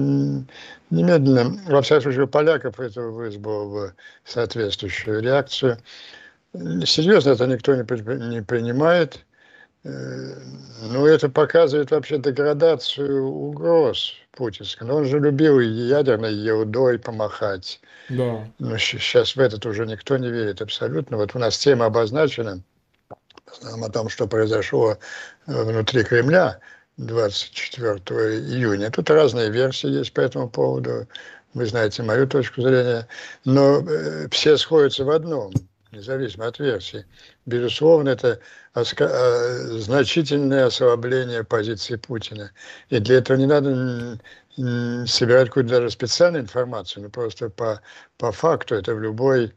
[0.89, 5.77] немедленно, во всяком случае, у поляков это вызвало бы соответствующую реакцию.
[6.53, 7.83] Серьезно это никто не,
[8.29, 9.25] не принимает.
[9.83, 10.35] Э,
[10.89, 14.87] ну, это показывает вообще деградацию угроз путинской.
[14.87, 17.81] Но он же любил ядерной еудой помахать.
[18.09, 18.47] Да.
[18.59, 21.17] Но сейчас в этот уже никто не верит абсолютно.
[21.17, 22.61] Вот у нас тема обозначена
[23.61, 24.97] о том, что произошло
[25.47, 26.59] э, внутри Кремля
[26.97, 27.99] 24
[28.39, 28.91] июня.
[28.91, 31.07] Тут разные версии есть по этому поводу.
[31.53, 33.07] Вы знаете мою точку зрения.
[33.45, 35.53] Но э, все сходятся в одном–
[35.95, 37.05] независимо от версии.
[37.45, 38.39] Безусловно, это
[38.73, 38.83] э,
[39.79, 42.51] значительное ослабление позиции Путина.
[42.89, 44.19] И для этого не надо
[45.05, 47.81] собирать какую-то даже специальную информацию, но просто по,
[48.17, 49.53] по факту это в любой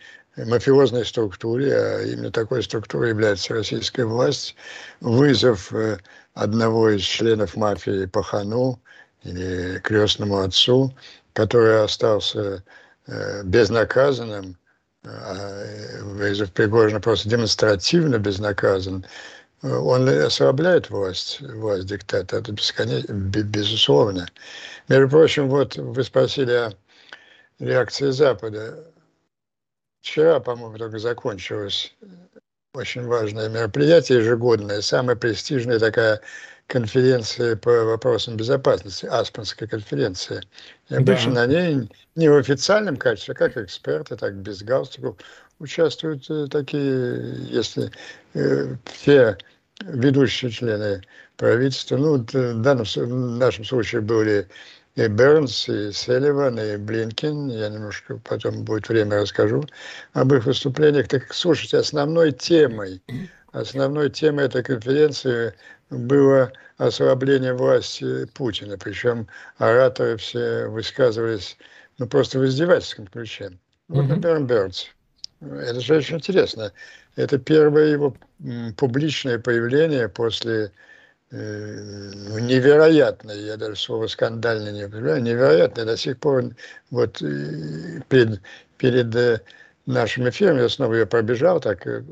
[0.46, 4.55] мафиозной структуре, а именно такой структурой является российская власть,
[5.01, 5.98] вызов э,
[6.35, 8.81] одного из членов мафии Пахану
[9.22, 10.94] или крестному отцу,
[11.33, 12.62] который остался
[13.07, 14.57] э, безнаказанным,
[15.05, 19.05] а вызов Пригожина просто демонстративно безнаказан,
[19.62, 24.29] он ослабляет власть, власть диктата, это бесконечно, безусловно.
[24.88, 26.72] Между прочим, вот вы спросили о
[27.59, 28.85] реакции Запада.
[30.08, 31.94] Вчера, по-моему, только закончилось
[32.72, 36.22] очень важное мероприятие ежегодное, самая престижная такая
[36.66, 40.42] конференция по вопросам безопасности, Аспенская конференция.
[40.88, 41.46] И обычно да.
[41.46, 45.18] на ней не в официальном качестве, а как эксперты, так без галстуков
[45.58, 47.90] участвуют э, такие, если
[48.32, 49.36] э, все
[49.82, 51.02] ведущие члены
[51.36, 54.48] правительства, ну, в, данном, в нашем случае были
[54.98, 57.48] и Бернс, и Селиван, и Блинкин.
[57.50, 59.64] Я немножко потом будет время расскажу
[60.12, 61.06] об их выступлениях.
[61.06, 63.00] Так слушайте, основной темой,
[63.52, 65.54] основной темой этой конференции
[65.90, 68.76] было ослабление власти Путина.
[68.76, 71.56] Причем ораторы все высказывались
[71.98, 73.52] ну, просто в издевательском ключе.
[73.87, 74.87] Вот, например, Бернс.
[75.40, 76.72] Это же очень интересно.
[77.14, 78.16] Это первое его
[78.76, 80.72] публичное появление после
[81.30, 86.44] Э, ну, невероятно, я даже слово скандально не понимаю, невероятно, до сих пор
[86.90, 87.18] вот
[88.08, 88.40] перед,
[88.78, 89.40] перед э,
[89.84, 92.02] нашим эфиром я снова ее пробежал так э,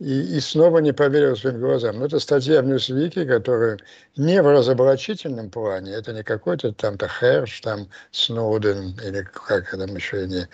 [0.00, 1.98] и, и снова не поверил своим глазам.
[1.98, 3.78] Но это статья в Ньюсвике, которая
[4.16, 10.26] не в разоблачительном плане, это не какой-то там-то Херш, там Сноуден или как там еще
[10.26, 10.46] не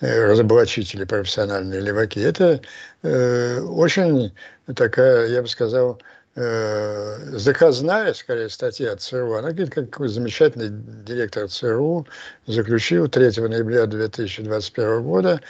[0.00, 2.18] разоблачители профессиональные леваки.
[2.18, 2.60] Это
[3.02, 4.34] э, очень
[4.74, 6.00] такая, я бы сказал,
[6.36, 9.34] э, заказная, скорее, статья ЦРУ.
[9.34, 12.06] Она говорит, как замечательный директор ЦРУ
[12.46, 15.40] заключил 3 ноября 2021 года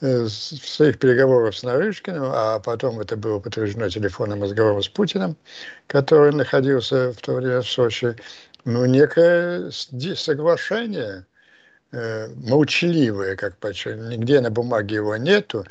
[0.00, 5.36] э, в своих переговорах с Нарышкиным, а потом это было подтверждено телефонным разговором с Путиным,
[5.86, 8.16] который находился в то время в Сочи,
[8.64, 11.26] ну, некое соглашение,
[11.92, 15.64] э, молчаливое, как почти, нигде на бумаге его нету,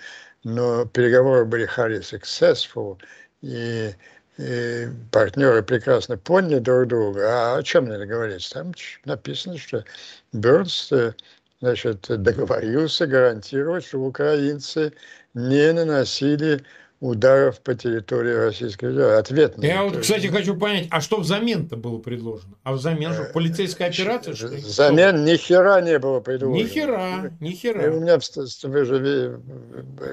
[0.44, 2.98] но переговоры были highly successful,
[3.42, 3.92] и
[4.38, 7.28] и партнеры прекрасно поняли друг друга.
[7.30, 8.50] А о чем надо говорить?
[8.54, 8.74] Там
[9.06, 9.84] написано, что
[10.32, 11.14] Бернс э,
[11.60, 14.94] значит, договорился гарантировать, что украинцы
[15.34, 16.64] не наносили
[17.02, 19.20] ударов по территории Российской Федерации.
[19.20, 19.72] Ответные.
[19.72, 22.56] Я вот, кстати, хочу понять, а что взамен-то было предложено?
[22.64, 24.36] А взамен же э, полицейская операция?
[24.36, 26.64] Что взамен ни хера не было предложено.
[26.64, 27.86] Ни хера, ни хера.
[27.86, 28.20] И у меня,
[28.64, 29.42] вы же,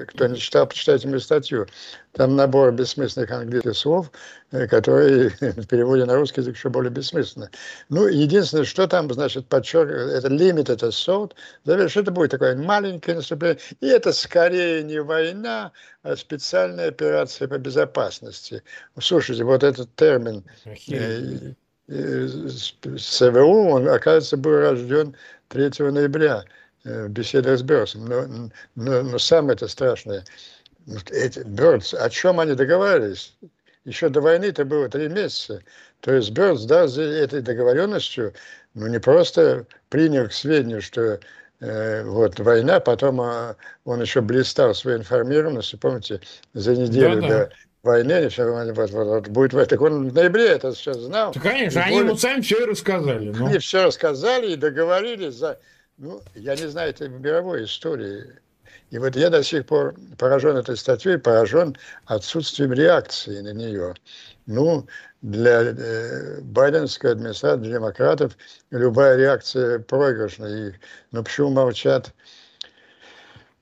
[0.07, 1.67] кто не читал, почитайте мою статью.
[2.13, 4.11] Там набор бессмысленных английских слов,
[4.51, 7.49] э, которые в переводе на русский язык еще более бессмысленно.
[7.89, 13.17] Ну, единственное, что там, значит, подчеркивает, это лимит, это сот, что это будет такое маленькое
[13.17, 15.71] наступление, и это скорее не война,
[16.03, 18.63] а специальная операция по безопасности.
[18.99, 21.53] Слушайте, вот этот термин э,
[21.87, 22.27] э,
[22.97, 25.15] СВУ, он, оказывается, был рожден
[25.49, 26.45] 3 ноября
[26.83, 28.05] в беседах с Берсом.
[28.05, 30.23] Но, но, но самое это страшное–
[31.11, 33.35] эти Бёрдс, о чем они договаривались?
[33.85, 35.61] Еще до войны это было три месяца.
[36.01, 38.33] То есть Бёрдс, да, за этой договоренностью,
[38.73, 41.19] ну, не просто принял к сведению, что
[41.59, 46.21] э, вот война, потом а, он еще блистал своей информированностью, помните,
[46.53, 47.27] за неделю да, да.
[47.27, 47.49] до
[47.83, 51.31] войны, вот, вот, вот, будет в так он в ноябре это все знал.
[51.33, 53.29] Да, конечно, они ему сами все и рассказали.
[53.29, 53.47] Но...
[53.47, 55.59] Они все рассказали и договорились за,
[55.97, 58.25] ну, я не знаю, это в мировой истории
[58.91, 61.75] и вот я до сих пор поражен этой статьей, поражен
[62.05, 63.93] отсутствием реакции на нее.
[64.47, 64.87] Ну,
[65.21, 68.37] для э, байденской администрации, демократов,
[68.71, 70.45] любая реакция проигрышна.
[70.45, 70.73] И,
[71.11, 72.13] ну, почему молчат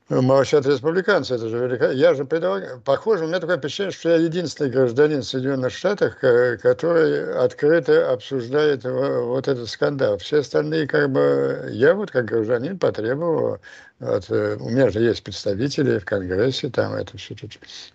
[0.08, 4.70] молчат республиканцы, это же Я же предлагаю, похоже, у меня такое впечатление, что я единственный
[4.70, 10.18] гражданин Соединенных Штатов, который открыто обсуждает вот этот скандал.
[10.18, 13.58] Все остальные, как бы, я вот как гражданин потребовал,
[14.00, 17.34] от, э, у меня же есть представители в Конгрессе, там это все,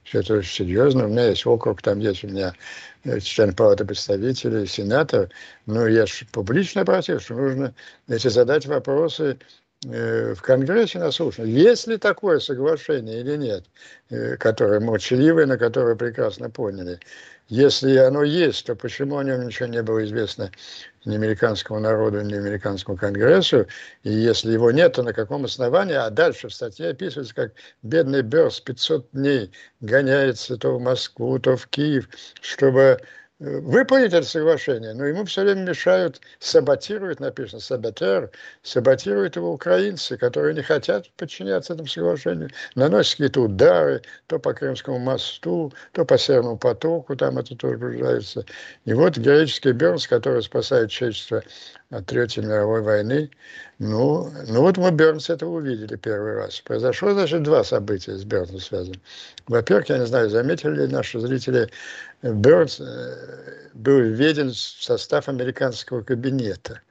[0.04, 2.54] все это очень серьезно, у меня есть округ, там есть у меня
[3.06, 5.30] э, член палаты представителей, сенатор,
[5.66, 7.74] но я же публично обратился, что нужно
[8.10, 9.40] эти задать вопросы
[9.84, 11.48] в Конгрессе наслушаны.
[11.48, 13.66] Есть ли такое соглашение или нет,
[14.40, 17.00] которое молчаливое, на которое прекрасно поняли.
[17.50, 20.50] Если оно есть, то почему о нем ничего не было известно
[21.04, 23.68] ни американскому народу, ни американскому конгрессу?
[24.04, 25.96] И если его нет, то на каком основании?
[25.96, 31.58] А дальше в статье описывается, как бедный Берс 500 дней гоняется то в Москву, то
[31.58, 32.08] в Киев,
[32.40, 33.00] чтобы
[33.44, 40.56] выполнить это соглашение, но ему все время мешают, саботируют, написано, саботер, саботируют его украинцы, которые
[40.56, 46.58] не хотят подчиняться этому соглашению, наносят какие-то удары, то по Крымскому мосту, то по Северному
[46.58, 48.46] потоку, там это тоже наблюдается.
[48.86, 51.44] И вот героический Бернс, который спасает человечество
[51.94, 53.30] от Третьей мировой войны,
[53.80, 56.60] ну, ну вот мы Бернс это увидели первый раз.
[56.62, 59.00] Произошло, значит, два события с Бернсом связаны.
[59.48, 61.70] Во-первых, я не знаю, заметили ли наши зрители,
[62.24, 66.82] Бернс э, был введен в состав американского кабинета.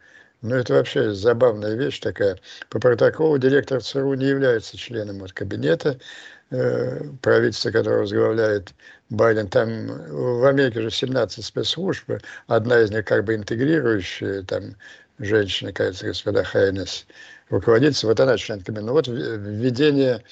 [0.43, 2.39] Ну, это вообще забавная вещь такая.
[2.69, 5.99] По протоколу директор ЦРУ не является членом вот кабинета,
[6.53, 8.73] э, правительства, которое возглавляет
[9.11, 9.49] Байден.
[9.49, 12.11] Там в Америке же 17 спецслужб,
[12.47, 14.77] одна из них как бы интегрирующая, там
[15.19, 17.07] женщина, кажется, господа Хайнес,
[17.49, 18.87] руководитель, вот она член кабинета.
[18.87, 20.23] Ну вот введение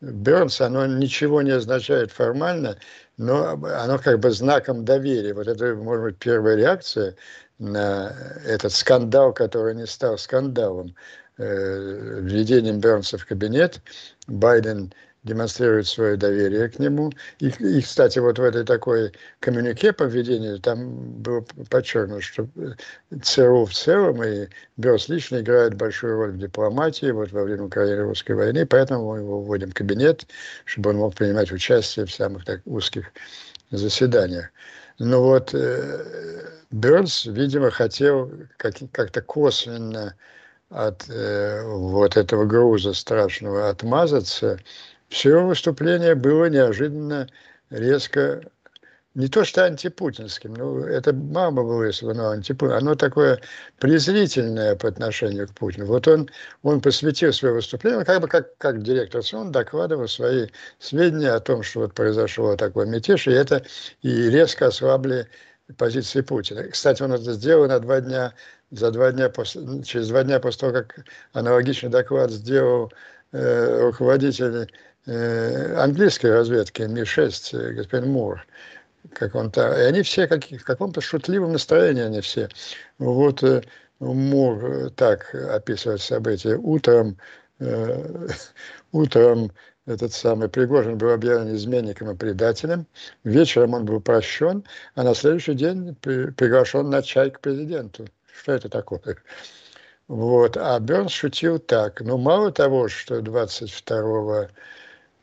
[0.00, 2.76] Бернса, оно ничего не означает формально,
[3.16, 5.32] но оно как бы знаком доверия.
[5.32, 7.16] Вот это, может быть, первая реакция
[7.58, 10.94] на этот скандал, который не стал скандалом.
[11.38, 13.80] Э, введением Бернса в кабинет
[14.26, 14.92] Байден
[15.26, 17.12] демонстрирует свое доверие к нему.
[17.40, 22.48] И, и, кстати, вот в этой такой коммюнике по введению там было подчеркнуто, что
[23.22, 28.32] ЦРУ в целом и Берс лично играет большую роль в дипломатии вот во время Украино-русской
[28.32, 30.26] войны, поэтому мы его вводим в кабинет,
[30.64, 33.12] чтобы он мог принимать участие в самых так узких
[33.70, 34.50] заседаниях.
[34.98, 40.14] Ну вот э, Бернс, видимо, хотел как- как-то косвенно
[40.70, 44.58] от э, вот этого груза страшного отмазаться,
[45.08, 47.28] все выступление было неожиданно
[47.70, 48.42] резко
[49.16, 53.40] не то что антипутинским, ну, это мама было, если бы оно антипутин, оно такое
[53.78, 55.86] презрительное по отношению к Путину.
[55.86, 56.28] Вот он,
[56.62, 61.62] он посвятил свое выступление, как бы как, как директор СОН докладывал свои сведения о том,
[61.62, 63.64] что вот произошел такой мятеж, и это
[64.02, 65.26] и резко ослабли
[65.78, 66.64] позиции Путина.
[66.64, 68.34] Кстати, он это сделал на два дня,
[68.70, 72.92] за два дня после, через два дня после того, как аналогичный доклад сделал
[73.32, 74.70] э, руководитель
[75.06, 78.44] английской разведки Ми-6, э, господин Мур,
[79.12, 82.48] как он то и они все как, в каком-то шутливом настроении, они все.
[82.98, 83.62] Вот э,
[84.00, 86.56] Мур так описывает события.
[86.56, 87.18] Утром,
[87.60, 88.28] э,
[88.92, 89.52] утром
[89.86, 92.86] этот самый Пригожин был объявлен изменником и предателем.
[93.22, 94.64] Вечером он был прощен,
[94.96, 98.06] а на следующий день при, приглашен на чай к президенту.
[98.32, 99.16] Что это такое?
[100.08, 100.56] Вот.
[100.56, 102.00] А Бернс шутил так.
[102.00, 104.48] Ну, мало того, что 22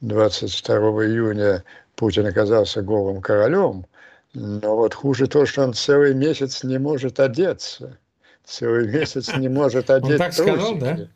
[0.04, 1.63] 22 июня
[1.96, 3.86] Путин оказался голым королем,
[4.34, 7.98] но вот хуже то, что он целый месяц не может одеться.
[8.44, 10.56] Целый месяц не может одеть Он так трусики.
[10.56, 11.08] сказал, да?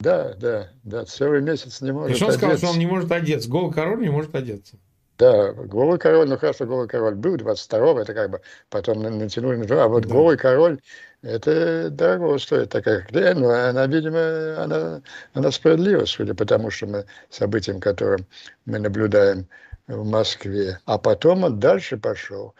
[0.00, 2.16] Да, да, да, целый месяц не может одеться.
[2.16, 3.48] И что он сказал, что он не может одеться?
[3.48, 4.74] Голый король не может одеться.
[5.22, 9.84] Да, голый король, ну хорошо, голый король был 22-го, это как бы потом натянули на
[9.84, 10.08] а вот да.
[10.08, 10.80] голый король,
[11.22, 15.00] это дорого стоит такая хрень, но она, видимо, она,
[15.32, 18.26] она справедлива, судя по тому, что мы событиям, которым
[18.64, 19.46] мы наблюдаем
[19.86, 20.80] в Москве.
[20.86, 22.56] А потом он дальше пошел.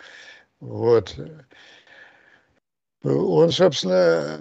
[0.60, 1.16] Вот.
[3.02, 4.38] Он, собственно,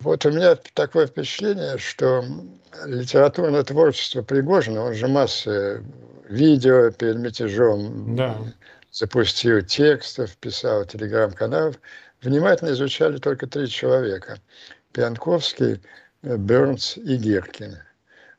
[0.00, 2.24] вот у меня такое впечатление, что
[2.86, 5.82] литературное творчество Пригожина, он же масса
[6.28, 8.38] видео перед мятежом да.
[8.90, 11.76] запустил текстов, писал телеграм-каналов,
[12.22, 14.38] внимательно изучали только три человека.
[14.92, 15.80] Пьянковский,
[16.22, 17.76] Бернс и Гиркин.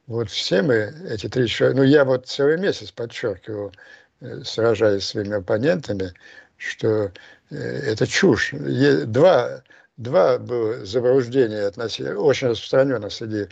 [0.07, 3.71] Вот все мы, эти три человека, ну я вот целый месяц подчеркивал,
[4.19, 6.13] э, сражаясь с своими оппонентами,
[6.57, 7.11] что
[7.49, 8.51] э, это чушь.
[8.53, 9.63] Два,
[10.01, 13.47] два было заблуждения относительно, очень распространено среди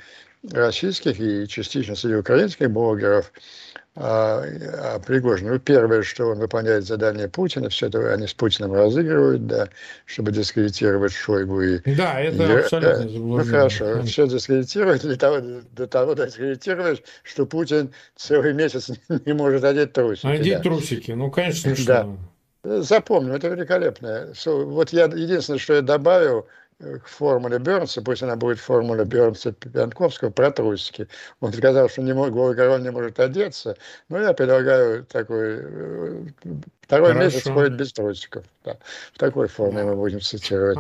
[0.52, 3.32] российских и частично среди украинских блогеров–
[4.02, 5.50] а, а Пригожин.
[5.50, 9.68] Ну, первое, что он выполняет задание Путина, все это они с Путиным разыгрывают, да,
[10.06, 11.96] чтобы дискредитировать Шойгу и...
[11.96, 14.02] Да, это и, абсолютно да, Ну, хорошо, да.
[14.04, 15.42] все дискредитируют, для того,
[15.74, 18.90] до того дискредитируешь, что Путин целый месяц
[19.26, 20.28] не может одеть трусики.
[20.28, 20.62] Одеть да.
[20.62, 21.86] трусики, ну, конечно, что...
[21.86, 22.08] Да.
[22.64, 24.34] Запомню, это великолепно.
[24.46, 26.48] Вот я единственное, что я добавил,
[26.80, 31.10] к формуле Бернса, пусть она будет формула Бернса Пьянковского про трусики.
[31.42, 33.76] Он сказал, что не мог, король не может одеться,
[34.08, 35.60] но я предлагаю такой...
[35.62, 36.24] Э,
[36.82, 37.26] второй Хорошо.
[37.26, 38.46] месяц ходит без трусиков.
[38.64, 38.78] Да.
[39.14, 40.80] В такой форме мы будем цитировать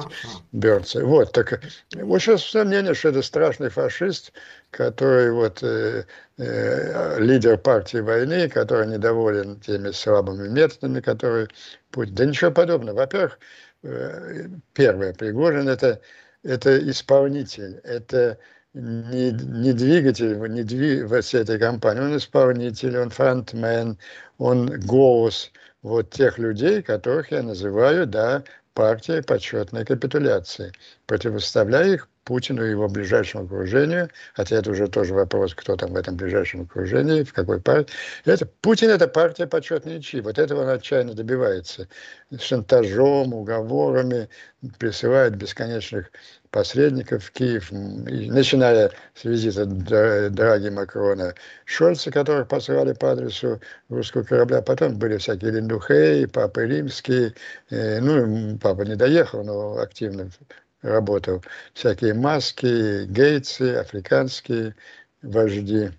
[0.54, 1.04] Бернса.
[1.04, 1.62] Вот, так
[1.95, 4.32] вот сейчас сомнение, что это страшный фашист,
[4.72, 6.06] который вот э,
[6.38, 11.50] э, лидер партии войны, который недоволен теми слабыми методами, которые
[11.91, 12.14] путь.
[12.14, 12.95] Да ничего подобного.
[12.95, 16.01] Во-первых, Э, первое, Пригожин это,
[16.43, 18.38] это исполнитель, это
[18.73, 23.97] не, не двигатель, не двиг, всей этой компании, он исполнитель, он фронтмен,
[24.38, 25.51] он голос
[25.82, 30.71] вот тех людей, которых я называю, да, партией почетной капитуляции,
[31.05, 35.95] противоставляя их Путину и его ближайшему окружению, хотя это уже тоже вопрос, кто там в
[35.95, 37.91] этом ближайшем окружении, в какой партии.
[38.23, 40.21] Это, Путин– это партия почетной ничьи.
[40.21, 41.88] Вот этого он отчаянно добивается.
[42.39, 44.30] Шантажом, уговорами,
[44.77, 46.11] присылает бесконечных
[46.51, 51.34] посредников в Киев, начиная с визита Драги Макрона
[51.65, 53.59] Шольца, которых посылали по адресу
[53.89, 54.61] русского корабля.
[54.61, 57.34] Потом были всякие Линдухей, Папы Римские.
[57.71, 60.30] Э, ну, Папа не доехал, но активно
[60.82, 61.43] работал.
[61.73, 64.75] Всякие маски, гейтсы, африканские
[65.21, 65.91] вожди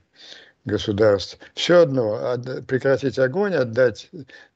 [0.65, 1.39] государств.
[1.55, 4.11] Все одно, прекратить огонь, отдать,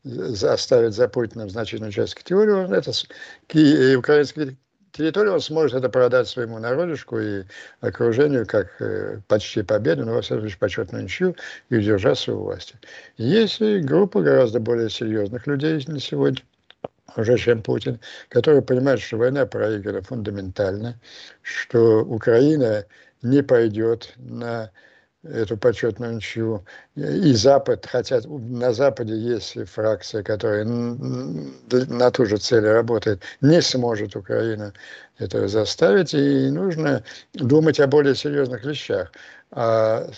[0.05, 2.93] оставить за Путиным значительную часть категории, это
[3.53, 4.57] и украинские
[4.95, 7.43] территорию, он сможет это продать своему народишку и
[7.81, 11.37] окружению как э, почти победу, но, во всяком случае, почетную ничью
[11.69, 12.77] и удержаться у власти.
[13.17, 16.43] Есть и группа гораздо более серьезных людей на сегодня,
[17.17, 21.01] уже чем Путин, которые понимают, что война проиграна фундаментально,
[21.43, 22.85] что Украина
[23.23, 24.71] не пойдет на
[25.25, 26.65] эту почетную ничью.
[26.97, 34.17] И Запад, хотя на Западе есть фракция, которая на ту же цель работает, не сможет
[34.17, 34.73] Украина
[35.19, 37.03] этого заставить, и нужно
[37.33, 39.13] думать о более серьезных вещах,
[39.51, 40.09] о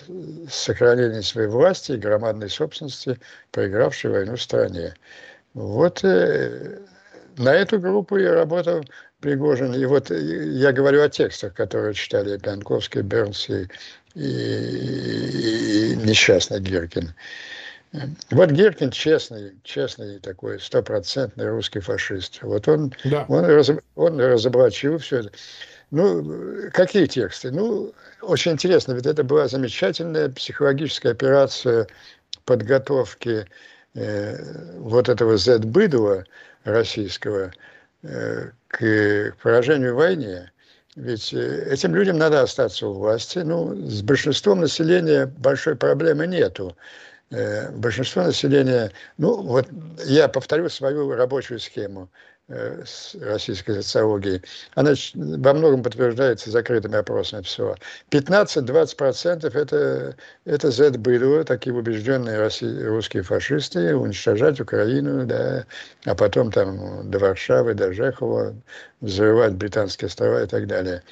[0.50, 3.18] сохранении своей власти и громадной собственности,
[3.52, 4.94] проигравшей войну стране.
[5.56, 6.80] Вот э,
[7.38, 8.84] на эту группу я работал
[9.20, 9.72] Пригожин.
[9.72, 13.66] И вот я говорю о текстах, которые читали Пьянковский, Бернс и,
[14.14, 17.14] и, и несчастный Гиркин.
[18.32, 22.40] Вот Гиркин честный, честный такой стопроцентный русский фашист.
[22.42, 23.24] Вот он, да.
[23.28, 25.32] он, раз, он разоблачил все это.
[25.90, 27.50] Ну, какие тексты?
[27.50, 31.86] Ну, очень интересно, ведь это была замечательная психологическая операция
[32.44, 33.46] подготовки
[33.96, 34.36] Э,
[34.78, 36.24] вот этого Z-быдла
[36.64, 37.50] российского
[38.02, 40.52] э, к поражению в войне.
[40.96, 43.38] Ведь э, этим людям надо остаться у власти.
[43.38, 46.76] Ну, с большинством населения большой проблемы нету.
[47.72, 49.66] Большинство населения, ну вот
[50.04, 52.08] я повторю свою рабочую схему.
[52.48, 52.84] Э,
[53.22, 54.40] российской социологии,
[54.76, 57.74] она во многом подтверждается закрытыми опросами всего.
[58.12, 65.66] 15-20% это, это Z-быдло, такие убежденные россии, русские фашисты, уничтожать Украину, да,
[66.04, 68.54] а потом там до Варшавы, до Жехова,
[69.06, 71.02] взрывать британские острова и так далее.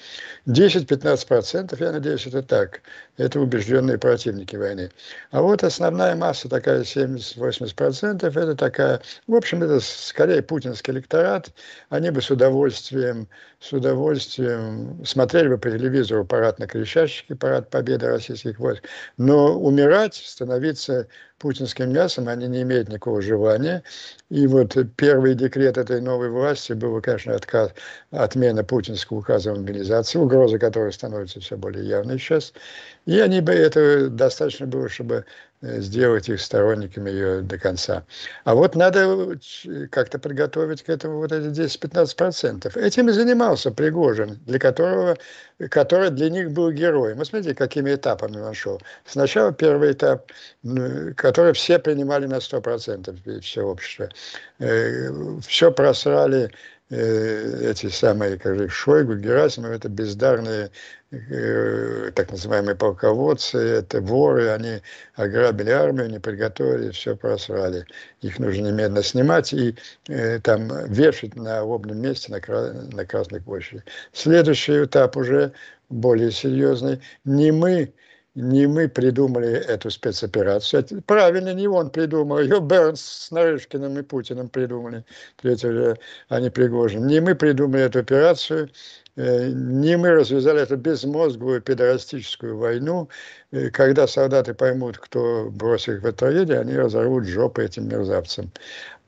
[0.47, 2.83] 10-15%, я надеюсь, это так.
[3.17, 4.91] Это убежденные противники войны.
[5.31, 11.51] А вот основная масса, такая 70-80%, это такая, в общем, это скорее путинский электорат.
[11.89, 13.29] Они бы с удовольствием,
[13.61, 18.83] с удовольствием смотрели бы по телевизору парад на Крещатике, парад победы российских войск.
[19.17, 21.07] Но умирать, становиться
[21.39, 23.83] путинским мясом, они не имеют никакого желания.
[24.31, 27.73] И вот первый декрет этой новой власти был, конечно, отказ,
[28.11, 32.53] отмена путинского указа о мобилизации, угроза которой становится все более явной сейчас.
[33.07, 35.25] И они бы это достаточно было, чтобы
[35.65, 38.05] сделать их сторонниками ее до конца.
[38.45, 39.39] А вот надо
[39.91, 42.79] как-то подготовить к этому вот эти 10-15%.
[42.79, 45.17] Этим и занимался Пригожин, для которого,
[45.71, 47.19] который для них был героем.
[47.19, 48.81] Вы смотрите, какими этапами он шел.
[49.07, 50.31] Сначала первый этап,
[51.17, 54.09] который все принимали на 100% все общество.
[54.59, 55.11] Э,
[55.47, 56.51] все просрали
[56.97, 60.71] Э, эти самые, как же, Шойгу, Герасимов, это бездарные
[61.11, 64.81] э, так называемые полководцы, это воры, они
[65.17, 67.85] ограбили армию, не подготовили, все просрали.
[68.21, 69.75] Их нужно немедленно снимать и
[70.09, 73.83] э, там вешать на лобном месте на, на Красной площади.
[74.13, 75.53] Следующий этап уже
[75.89, 77.01] более серьезный.
[77.25, 77.93] Не мы
[78.35, 80.85] не мы придумали эту спецоперацию.
[81.07, 85.05] Правильно, не он придумал, ее Бернс с Нарышкиным и Путиным придумали.
[85.37, 85.97] Третьего
[86.29, 87.07] они Пригожин.
[87.07, 88.71] Не мы придумали эту операцию,
[89.17, 93.09] э, не мы развязали эту безмозглую педорастическую войну.
[93.53, 98.51] Э, когда солдаты поймут, кто бросил их в это они разорвут жопы этим мерзавцам.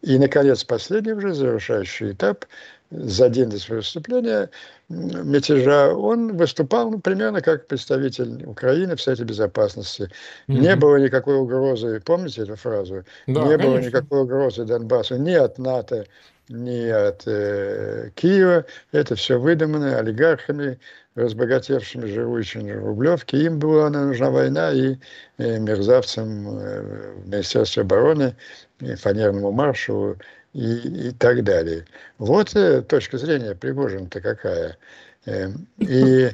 [0.03, 2.45] И, наконец, последний уже завершающий этап
[2.91, 4.51] за день до своего выступления
[4.89, 10.11] мятежа, он выступал ну, примерно как представитель Украины в Совете Безопасности.
[10.49, 10.59] Mm-hmm.
[10.59, 13.05] Не было никакой угрозы, помните эту фразу?
[13.26, 13.66] Да, Не конечно.
[13.66, 16.07] было никакой угрозы Донбассу ни от НАТО,
[16.49, 18.64] ни от э, Киева.
[18.93, 20.78] Это все выдумано олигархами,
[21.16, 23.39] разбогатевшими, живущими в Рублевке.
[23.39, 24.97] Им была нужна война и
[25.39, 28.37] э, мерзавцам э, в Министерстве обороны,
[28.80, 30.16] и фанерному маршалу
[30.57, 31.85] и, и так далее.
[32.19, 34.79] Вот э, точка зрения Пригожина-то какая.
[35.27, 36.31] Э, и,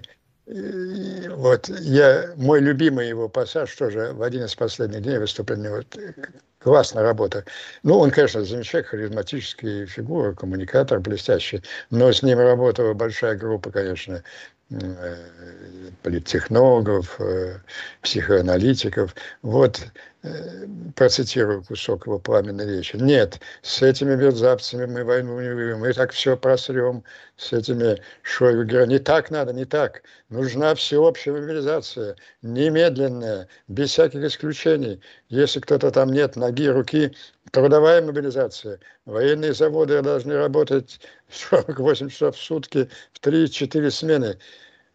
[1.30, 5.86] вот я, мой любимый его пассаж тоже в один из последних дней выступления, вот,
[6.58, 7.44] классная работа.
[7.84, 14.22] Ну, он, конечно, замечательный, харизматический фигура, коммуникатор блестящий, но с ним работала большая группа, конечно,
[14.80, 15.16] Э,
[16.02, 17.58] политтехнологов, э,
[18.00, 19.14] психоаналитиков.
[19.42, 19.88] Вот э,
[20.94, 22.96] процитирую кусок его пламенной речи.
[22.96, 27.02] Нет, с этими мерзавцами мы войну не выиграем, мы так все просрем,
[27.36, 30.02] с этими Шойгу Не так надо, не так.
[30.28, 35.00] Нужна всеобщая мобилизация, немедленная, без всяких исключений.
[35.28, 37.16] Если кто-то там нет ноги, руки,
[37.50, 38.78] трудовая мобилизация.
[39.06, 41.00] Военные заводы должны работать
[41.30, 44.38] 48 часов в сутки в 3-4 смены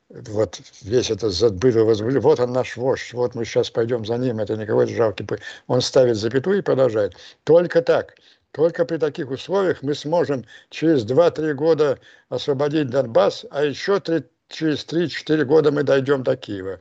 [0.09, 4.39] вот весь этот задбытый возбудил, вот он наш вождь, вот мы сейчас пойдем за ним,
[4.39, 5.27] это не какой-то жалкий...
[5.67, 7.15] Он ставит запятую и продолжает.
[7.43, 8.15] Только так,
[8.51, 11.99] только при таких условиях мы сможем через 2-3 года
[12.29, 16.79] освободить Донбасс, а еще 3, через 3-4 года мы дойдем до Киева.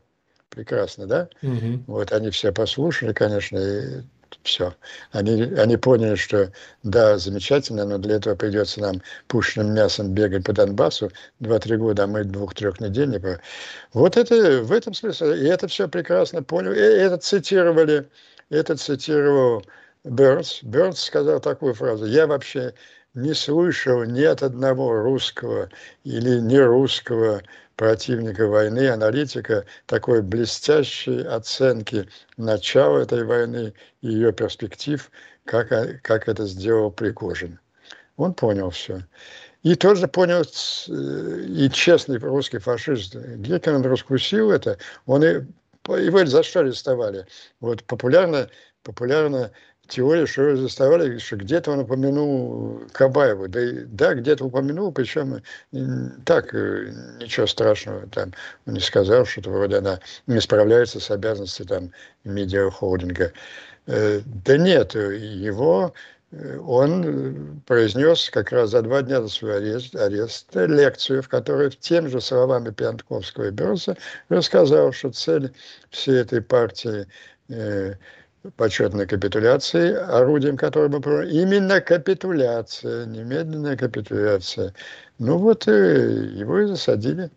[0.49, 1.29] Прекрасно, да?
[1.43, 1.85] Угу.
[1.89, 4.03] Вот они все послушали, конечно, и
[4.43, 4.75] все.
[5.13, 6.53] Они, они поняли, что
[6.83, 11.11] да, замечательно, но для этого придется нам пушным мясом бегать по Донбассу
[11.41, 13.41] два-три года, а мы двух-трех недель не по...
[13.93, 16.73] Вот это в этом смысле, и это все прекрасно понял.
[16.73, 18.09] И это цитировали,
[18.51, 19.65] это цитировал
[20.05, 20.63] Бернс.
[20.63, 22.75] Бернс сказал такую фразу, я вообще
[23.17, 25.71] не слышал ни от одного русского
[26.05, 27.43] или не русского
[27.75, 35.11] противника войны, аналитика такой блестящей оценки начала этой войны и ее перспектив,
[35.45, 35.69] как,
[36.03, 37.59] как это сделал Пригожин.
[38.17, 39.03] Он понял все.
[39.63, 45.43] И тоже понял э, и честный русский фашист Геккерн раскусил это, он и,
[45.89, 47.27] его за что арестовали?
[47.61, 48.49] Вот популярно,
[48.83, 49.53] популярно
[49.89, 53.49] теория, что его заставали, что где-то он упомянул Кабаева.
[53.49, 55.43] Да, да где-то упомянул, причем
[56.25, 58.07] так, э, ничего страшного.
[58.09, 58.33] Там,
[58.67, 61.91] он не сказал, что вроде она не справляется с обязанностью там,
[62.25, 63.33] медиахолдинга.
[63.87, 65.95] Э, да нет, его
[66.33, 71.71] э, он произнес как раз за два дня до своего ареста, ареста лекцию, в которой
[71.71, 73.97] тем же словами Пьянковского и Берса
[74.29, 75.53] рассказал, что цель
[75.91, 77.07] всей этой партии
[78.57, 84.75] почетной капитуляции, орудием которой мы проводим, именно капитуляция, немедленная капитуляция.
[85.19, 87.31] Ну вот э, его и засадили.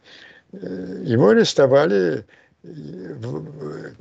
[0.53, 2.25] Э, его арестовали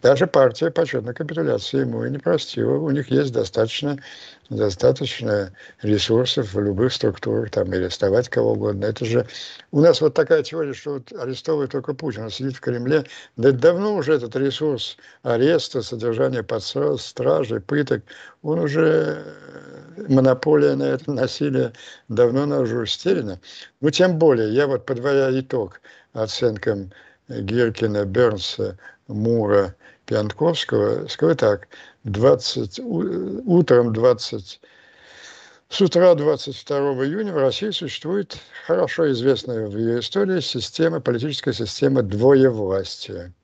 [0.03, 2.77] даже партия почетной капитуляции ему и не простила.
[2.77, 3.99] У них есть достаточно,
[4.51, 8.87] достаточно ресурсов в любых структурах, там, арестовать кого угодно.
[8.87, 9.27] Это же
[9.71, 13.05] у нас вот такая теория, что вот арестовывает только Путин, он сидит в Кремле.
[13.37, 16.63] Да давно уже этот ресурс ареста, содержания под
[17.01, 18.03] стражей, пыток,
[18.43, 19.25] он уже
[20.09, 21.73] монополия на это насилие
[22.09, 23.41] давно на уже стерена.
[23.81, 25.81] Ну, тем более, я вот подводя итог
[26.13, 26.91] оценкам
[27.29, 28.79] Гиркина, Бернса,
[29.09, 29.75] Мура,
[30.09, 31.69] Пьянковского, скажу так,
[32.05, 34.61] 20, утром 20,
[35.69, 42.01] с утра 22 июня в России существует хорошо известная в ее истории система, политическая система
[42.03, 43.35] двоевластия.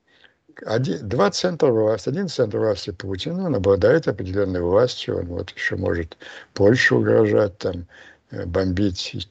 [0.65, 2.09] Один, два центра власти.
[2.09, 6.17] Один центр власти Путин, он обладает определенной властью, он вот еще может
[6.55, 7.85] Польшу угрожать, там,
[8.31, 9.29] э, бомбить,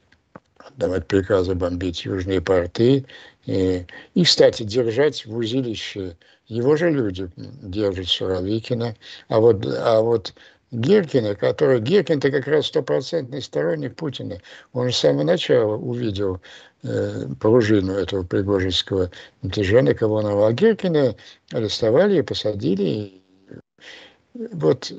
[0.76, 3.06] давать приказы бомбить южные порты,
[3.46, 6.16] и, и, кстати, держать в узилище
[6.46, 8.96] его же люди держат Суровикина.
[9.28, 10.34] А вот, а вот
[10.70, 11.80] Гиркина, который...
[11.80, 14.38] Гиркин-то как раз стопроцентный сторонник Путина.
[14.72, 16.40] Он с самого начала увидел
[16.82, 19.10] э, пружину этого пригожинского
[19.42, 20.48] мятежа на Каванова.
[20.48, 21.14] А Гиркина
[21.52, 23.22] арестовали и посадили.
[24.34, 24.92] Вот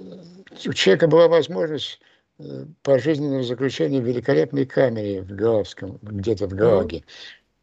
[0.65, 1.99] у человека была возможность
[2.39, 7.03] э, пожизненного заключения в великолепной камере в Гаавском, где-то в Гааге.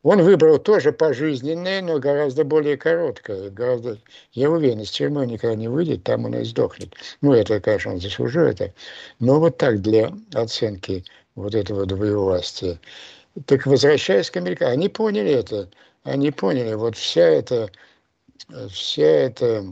[0.02, 3.50] Он выбрал тоже пожизненное, но гораздо более короткое.
[3.50, 3.98] Гораздо,
[4.32, 6.94] я уверен, из тюрьмы никогда не выйдет, там он и сдохнет.
[7.20, 8.72] Ну, это, конечно, он заслужил это.
[9.20, 11.04] Но вот так для оценки
[11.36, 12.80] вот этого двоевластия.
[13.46, 15.68] Так возвращаясь к американцам, они поняли это.
[16.02, 17.70] Они поняли, вот вся эта,
[18.70, 19.64] вся эта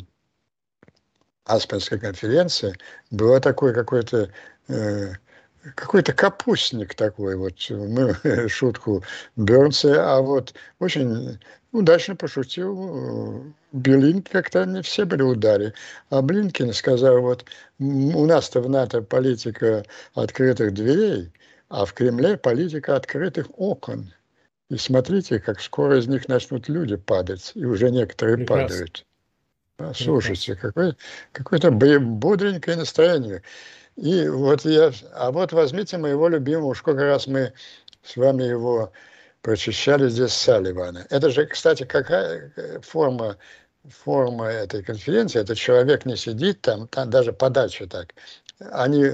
[1.44, 2.76] Аспенская конференция
[3.10, 4.30] была такой какой-то
[4.68, 5.12] э,
[5.74, 8.16] какой-то капустник такой, вот мы
[8.48, 9.02] шутку
[9.36, 11.38] Бернса, а вот очень
[11.72, 15.74] удачно пошутил Блинкин, как-то не все были ударе.
[16.10, 17.44] А Блинкин сказал, вот
[17.78, 19.84] у нас-то в НАТО политика
[20.14, 21.30] открытых дверей,
[21.68, 24.12] а в Кремле политика открытых окон.
[24.70, 28.68] И смотрите, как скоро из них начнут люди падать, и уже некоторые Прекрасно.
[28.68, 29.06] падают.
[29.78, 30.96] А, слушайте, какое,
[31.32, 33.42] какое-то бодренькое настроение.
[33.96, 37.52] И вот я, а вот возьмите моего любимого, сколько раз мы
[38.02, 38.92] с вами его
[39.42, 41.06] прочищали здесь Салливана.
[41.10, 43.36] Это же, кстати, какая э, форма,
[43.88, 48.14] форма этой конференции, этот человек не сидит там, там даже подача так.
[48.72, 49.10] Они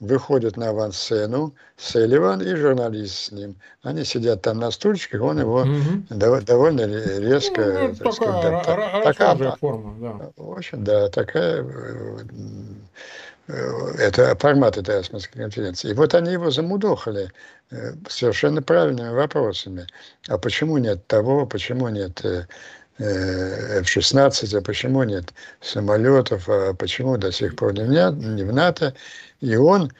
[0.00, 3.56] выходят на авансцену, Селиван и журналист с ним.
[3.82, 6.04] Они сидят там на стульчиках, он его угу.
[6.10, 7.62] дов, довольно резко...
[7.62, 10.42] Ну, ну, такая, сказать, да, такая форма, да.
[10.42, 12.18] Очень, да, такая Э,
[13.48, 15.90] это формат этой Асманской конференции.
[15.90, 17.30] И вот они его замудохали
[17.70, 19.86] э, совершенно правильными вопросами.
[20.28, 22.46] А почему нет того, почему нет э,
[22.98, 28.94] F-16, а почему нет самолетов, а почему до сих пор не в НАТО.
[29.40, 29.92] И он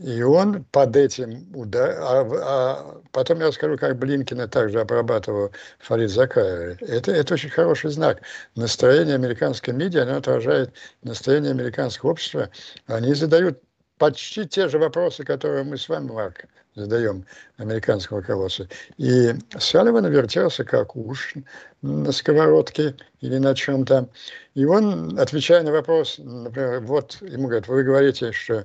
[0.00, 1.96] и он под этим удар...
[2.00, 6.76] А, а потом я расскажу, как Блинкина также обрабатывал Фарид Закаева.
[6.80, 8.22] Это, это очень хороший знак.
[8.54, 10.72] Настроение американской медиа, оно отражает
[11.02, 12.48] настроение американского общества.
[12.86, 13.60] Они задают
[13.98, 17.26] почти те же вопросы, которые мы с вами, Марк, задаем
[17.58, 18.66] американскому руководству.
[18.96, 21.34] И Салливан вертелся как уж
[21.82, 24.08] на сковородке или на чем-то.
[24.54, 28.64] И он, отвечая на вопрос, например, вот ему говорят, вы говорите, что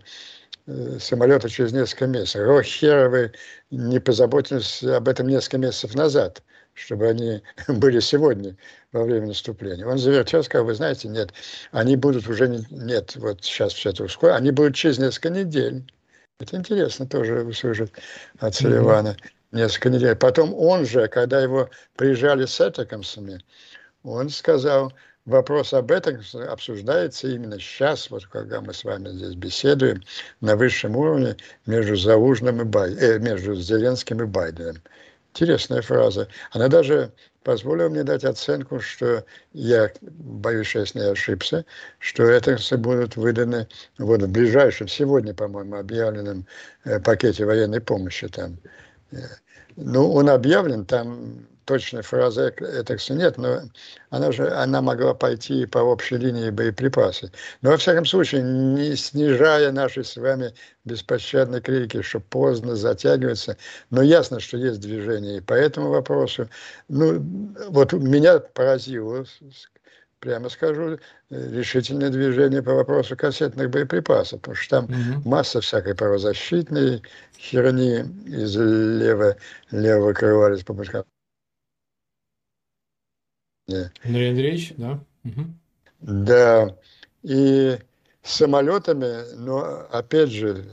[0.99, 2.47] самолета через несколько месяцев.
[2.47, 3.31] О, хера вы
[3.71, 6.43] не позаботились об этом несколько месяцев назад,
[6.73, 8.55] чтобы они были сегодня
[8.91, 9.85] во время наступления.
[9.85, 11.33] Он завертел, сказал, вы знаете, нет,
[11.71, 15.83] они будут уже, не, нет, вот сейчас все это ускорено, они будут через несколько недель.
[16.39, 17.91] Это интересно тоже услышать
[18.39, 19.09] от Салливана.
[19.09, 19.29] Mm-hmm.
[19.51, 20.15] Несколько недель.
[20.15, 23.43] Потом он же, когда его приезжали с этакомсами,
[24.03, 24.93] он сказал,
[25.25, 30.03] вопрос об этом обсуждается именно сейчас, вот когда мы с вами здесь беседуем,
[30.41, 34.77] на высшем уровне между Залужным и Бай, э, между Зеленским и Байденом.
[35.33, 36.27] Интересная фраза.
[36.51, 37.13] Она даже
[37.43, 41.65] позволила мне дать оценку, что я боюсь, что я с ней ошибся,
[41.99, 43.67] что это будут выданы
[43.97, 46.45] вот в ближайшем, сегодня, по-моему, объявленном
[46.83, 48.57] э, пакете военной помощи там.
[49.11, 49.17] Э,
[49.75, 53.61] ну, он объявлен, там точной фразы Этекса нет, но
[54.09, 57.31] она же она могла пойти по общей линии боеприпасы.
[57.61, 60.51] Но, во всяком случае, не снижая нашей с вами
[60.85, 63.55] беспощадной крики, что поздно затягивается,
[63.91, 66.49] но ясно, что есть движение и по этому вопросу.
[66.87, 69.23] Ну, вот меня поразило,
[70.19, 70.97] прямо скажу,
[71.29, 75.29] решительное движение по вопросу кассетных боеприпасов, потому что там угу.
[75.29, 77.03] масса всякой правозащитной
[77.37, 79.35] херни из лево,
[79.69, 80.49] левого крыла
[83.77, 84.99] республиканского Андрей Андреевич, да.
[85.23, 85.45] Угу.
[86.01, 86.75] Да.
[87.23, 87.77] И
[88.23, 90.65] самолетами, но опять же,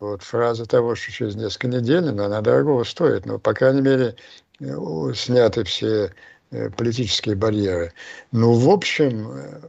[0.00, 4.16] вот фраза того, что через несколько недель, но она дорого стоит, но, по крайней мере,
[5.14, 6.12] сняты все
[6.50, 7.92] э, политические барьеры.
[8.32, 9.60] Ну, в общем, э,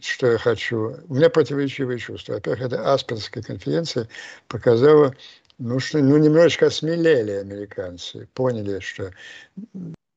[0.00, 0.96] что я хочу...
[1.08, 2.34] У меня противоречивые чувства.
[2.34, 4.08] Во-первых, эта Аспенская конференция
[4.48, 5.14] показала,
[5.58, 9.10] ну, что ну, немножечко осмелели американцы, поняли, что...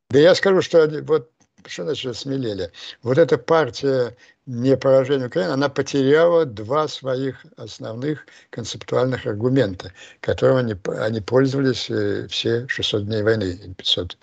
[0.09, 1.31] Да я скажу, что вот
[1.67, 2.71] что значит смелели?
[3.01, 10.75] Вот эта партия не поражения Украины, она потеряла два своих основных концептуальных аргумента, которыми они,
[10.99, 14.17] они пользовались э, все 600 дней войны, 500.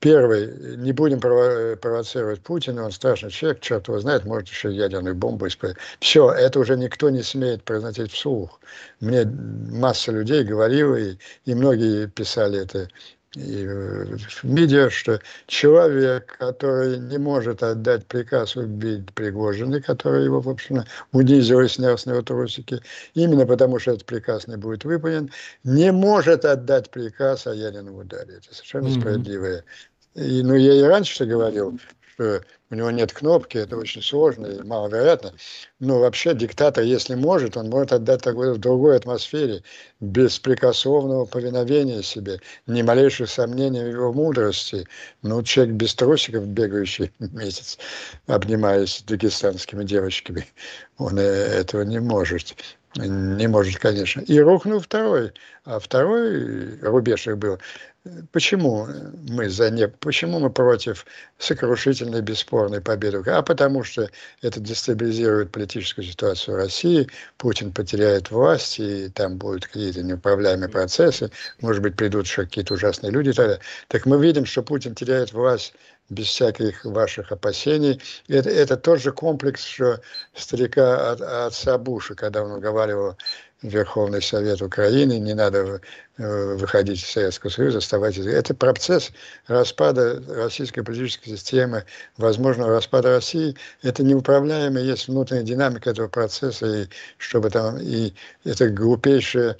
[0.00, 5.14] Первый, не будем прово- провоцировать Путина, он страшный человек, черт его знает, может еще ядерную
[5.14, 5.76] бомбу исправить.
[6.00, 8.58] Все, это уже никто не смеет произносить вслух.
[8.98, 12.88] Мне масса людей говорила, и, и многие писали это
[13.34, 20.84] в медиа, что человек, который не может отдать приказ убить Пригожина, который его, в общем,
[21.12, 22.80] унизил и снял с него трусики,
[23.14, 25.30] именно потому что этот приказ не будет выполнен,
[25.64, 28.34] не может отдать приказ о ядерном ударе.
[28.36, 29.00] Это совершенно mm-hmm.
[29.00, 29.64] справедливое.
[30.14, 31.78] И, ну, я и раньше говорил,
[32.14, 35.34] что у него нет кнопки, это очень сложно и маловероятно.
[35.78, 39.62] Но вообще диктатор, если может, он может отдать такое в другой атмосфере,
[40.00, 44.88] беспрекословного повиновения себе, ни малейших сомнений в его мудрости.
[45.20, 47.78] Ну, человек без трусиков, бегающий месяц,
[48.26, 50.46] обнимаясь дагестанскими девочками,
[50.96, 52.56] он э, этого не может.
[52.96, 54.20] Не может, конечно.
[54.22, 55.32] И рухнул второй.
[55.64, 57.58] А второй рубеж их был
[58.32, 58.88] Почему
[59.28, 61.06] мы за не, почему мы против
[61.38, 63.22] сокрушительной бесспорной победы?
[63.30, 69.66] А потому что это дестабилизирует политическую ситуацию в России, Путин потеряет власть, и там будут
[69.66, 71.30] какие-то неуправляемые процессы,
[71.60, 73.60] может быть, придут еще какие-то ужасные люди и так далее.
[73.86, 75.72] Так мы видим, что Путин теряет власть
[76.10, 78.00] без всяких ваших опасений.
[78.28, 80.00] Это, это тот же комплекс, что
[80.34, 83.16] старика от, отца Буша, когда он уговаривал
[83.62, 85.80] Верховный Совет Украины, не надо
[86.18, 88.26] э, выходить из Советского Союза, оставайтесь.
[88.26, 89.12] Это процесс
[89.46, 91.84] распада российской политической системы,
[92.16, 93.56] возможного распада России.
[93.82, 96.86] Это неуправляемая есть внутренняя динамика этого процесса, и
[97.18, 98.12] чтобы там, и
[98.44, 99.56] это глупейшая э,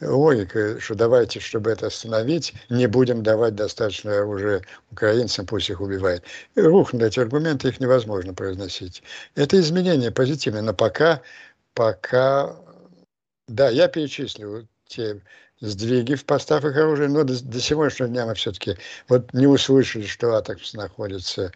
[0.00, 4.62] логика, что давайте, чтобы это остановить, не будем давать достаточно оружия
[4.92, 6.24] украинцам, пусть их убивают.
[6.54, 9.02] Рухнут эти аргументы, их невозможно произносить.
[9.34, 11.20] Это изменение позитивное, но пока,
[11.74, 12.56] пока
[13.48, 15.20] да, я перечислил те
[15.60, 18.76] сдвиги в поставках оружия, но до, до сегодняшнего дня мы все-таки
[19.08, 21.52] вот не услышали, что Атакс находится,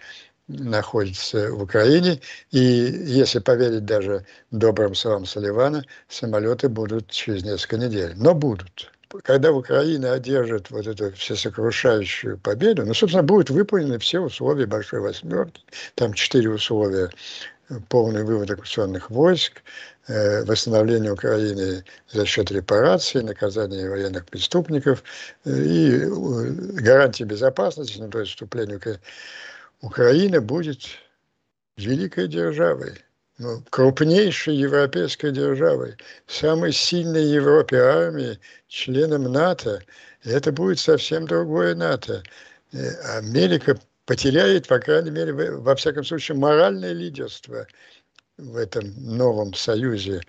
[0.59, 2.21] находится в Украине.
[2.51, 8.13] И если поверить даже добрым словам Соливана, самолеты будут через несколько недель.
[8.17, 8.91] Но будут.
[9.25, 15.61] Когда Украина одержит вот эту всесокрушающую победу, ну, собственно, будут выполнены все условия Большой Восьмерки.
[15.95, 17.11] Там четыре условия
[17.89, 19.63] полный вывод оккупационных войск,
[20.09, 25.03] э, восстановление Украины за счет репараций, наказания военных преступников
[25.45, 26.09] э, и э,
[26.83, 29.01] гарантии безопасности, ну, то есть вступление Украины
[30.41, 30.81] будет
[31.77, 32.95] великой державой,
[33.39, 39.83] ну, крупнейшей европейской державой, самой сильной в Европе армией, членом НАТО.
[40.23, 42.23] И это будет совсем другое НАТО.
[43.17, 47.67] Америка потеряет, по крайней мере, во всяком случае, моральное лидерство
[48.39, 50.21] в этом новом союзе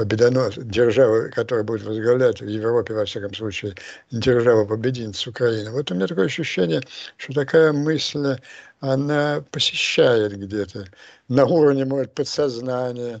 [0.00, 3.74] победонос, держава, которая будет возглавлять в Европе, во всяком случае,
[4.10, 5.70] держава победительница Украины.
[5.70, 6.80] Вот у меня такое ощущение,
[7.18, 8.38] что такая мысль,
[8.80, 10.86] она посещает где-то
[11.28, 13.20] на уровне, может, подсознания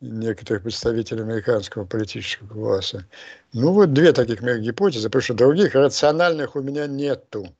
[0.00, 3.06] некоторых представителей американского политического класса.
[3.52, 7.54] Ну, вот две таких моих гипотезы, потому что других рациональных у меня нету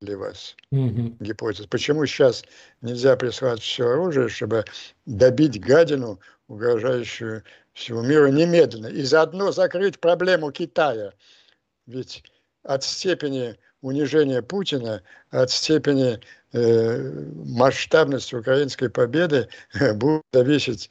[0.00, 1.14] для вас угу.
[1.20, 1.66] гипотез.
[1.66, 2.42] Почему сейчас
[2.80, 4.64] нельзя прислать все оружие, чтобы
[5.04, 11.12] добить гадину, угрожающую всему миру немедленно, и заодно закрыть проблему Китая?
[11.86, 12.24] Ведь
[12.62, 16.20] от степени унижения Путина, от степени
[16.52, 17.10] э,
[17.44, 19.48] масштабности украинской победы
[19.94, 20.90] будет зависеть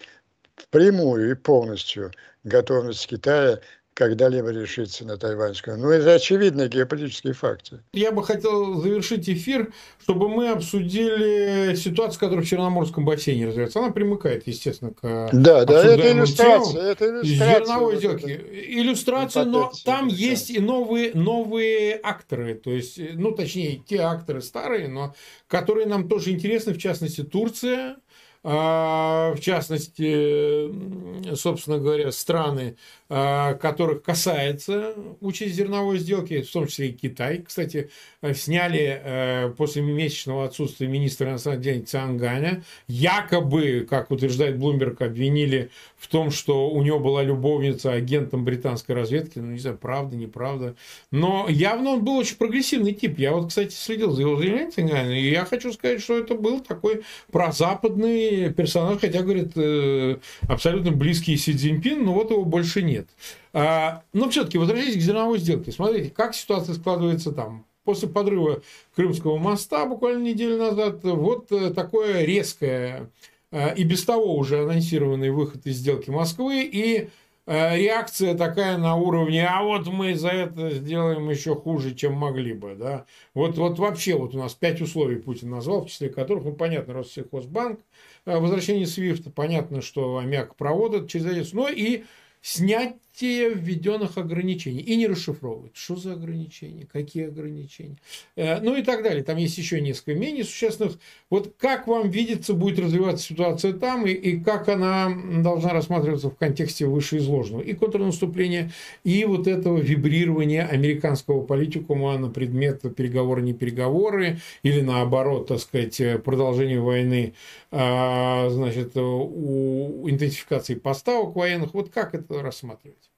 [0.56, 2.12] впрямую и полностью
[2.44, 3.60] готовность Китая
[3.94, 5.78] когда-либо решиться на тайваньскую.
[5.78, 7.82] Ну, это очевидные геополитические факты.
[7.94, 13.80] Я бы хотел завершить эфир, чтобы мы обсудили ситуацию, которая в Черноморском бассейне развивается.
[13.80, 16.74] Она примыкает, естественно, к Да, да, это иллюстрация.
[16.74, 16.88] Темам.
[16.88, 17.60] Это иллюстрация.
[17.60, 18.46] Зерновой сделки.
[18.70, 22.56] Иллюстрация, но там есть и новые, новые акторы.
[22.56, 25.14] То есть, ну, точнее, те акторы старые, но
[25.48, 27.98] которые нам тоже интересны, в частности, Турция,
[28.44, 32.76] в частности, собственно говоря, страны,
[33.14, 37.44] а, которых касается участь зерновой сделки, в том числе и Китай.
[37.46, 37.90] Кстати,
[38.34, 42.64] сняли э, после месячного отсутствия министра иностранных дел Цианганя.
[42.88, 49.40] Якобы, как утверждает Блумберг, обвинили в том, что у него была любовница агентом британской разведки.
[49.40, 50.78] Ну, не знаю, правда, неправда.
[51.12, 53.20] Но явно он был очень прогрессивный тип.
[53.20, 56.62] Я вот, кстати, следил за его заявлением Цианганя, и я хочу сказать, что это был
[56.62, 60.18] такой прозападный персонаж, хотя, говорит, э,
[60.48, 63.08] абсолютно близкий Си Цзиньпин, но вот его больше нет.
[63.54, 68.62] А, но все-таки возвращаясь к зерновой сделке, смотрите, как ситуация складывается там после подрыва
[68.96, 73.10] Крымского моста буквально неделю назад, вот э, такое резкое
[73.52, 77.10] э, и без того уже анонсированный выход из сделки Москвы и
[77.48, 82.76] реакция такая на уровне, а вот мы за это сделаем еще хуже, чем могли бы.
[82.76, 83.06] Да?
[83.34, 86.94] Вот, вот вообще вот у нас пять условий Путин назвал, в числе которых, ну, понятно,
[86.94, 87.80] Россельхозбанк,
[88.26, 92.04] возвращение Свифта, понятно, что аммиак проводят через но и
[92.42, 94.80] снятие введенных ограничений.
[94.80, 97.98] И не расшифровывать, что за ограничения, какие ограничения,
[98.36, 99.24] э, ну и так далее.
[99.24, 100.98] Там есть еще несколько менее существенных.
[101.30, 106.36] Вот как вам видится, будет развиваться ситуация там, и, и как она должна рассматриваться в
[106.36, 108.72] контексте вышеизложенного, и контрнаступления,
[109.04, 116.02] и вот этого вибрирования американского политикума на предмет переговоры, не переговоры, или наоборот, так сказать,
[116.24, 117.34] продолжение войны,
[117.72, 121.74] значит, у интенсификации поставок военных.
[121.74, 123.10] Вот как это рассматривать?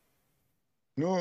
[0.96, 1.16] Ну,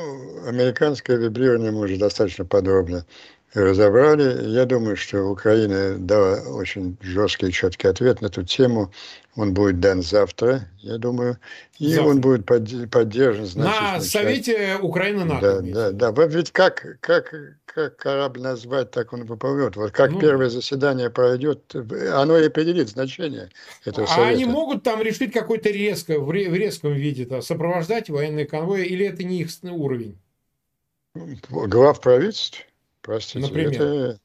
[0.47, 3.07] американское вибрирование мы уже достаточно подробно
[3.53, 4.49] разобрали.
[4.49, 8.91] Я думаю, что Украина дала очень жесткий и четкий ответ на эту тему.
[9.35, 11.39] Он будет дан завтра, я думаю,
[11.79, 12.09] и завтра.
[12.09, 15.61] он будет поддержан На Совете Украины НАТО.
[15.61, 16.25] Да, да, да.
[16.25, 17.33] Ведь как, как,
[17.65, 19.75] как корабль назвать, так он поплывет.
[19.75, 21.73] Вот как ну, первое заседание пройдет,
[22.13, 23.49] оно и определит значение
[23.85, 24.29] этого а совета.
[24.29, 29.23] они могут там решить какой-то резко, в резком виде там, сопровождать военные конвои, или это
[29.23, 30.19] не их уровень?
[31.49, 32.67] Глав правительств?
[33.03, 33.73] Простите, Например?
[33.73, 34.19] это...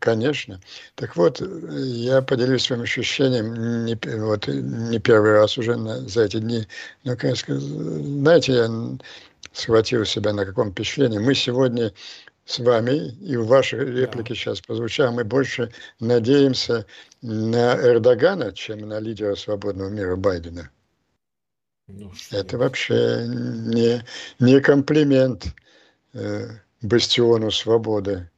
[0.00, 0.58] Конечно.
[0.94, 6.38] Так вот, я поделюсь своим ощущением не, вот, не первый раз уже на, за эти
[6.38, 6.66] дни.
[7.04, 8.70] Но, конечно, знаете, я
[9.52, 11.18] схватил себя на каком впечатлении.
[11.18, 11.92] Мы сегодня
[12.46, 14.34] с вами, и в вашей реплике да.
[14.34, 16.86] сейчас прозвучало, мы больше надеемся
[17.20, 20.70] на Эрдогана, чем на лидера свободного мира Байдена.
[21.88, 24.02] Ну, Это вообще не,
[24.38, 25.46] не комплимент
[26.14, 26.48] э,
[26.82, 28.28] бастиону свободы.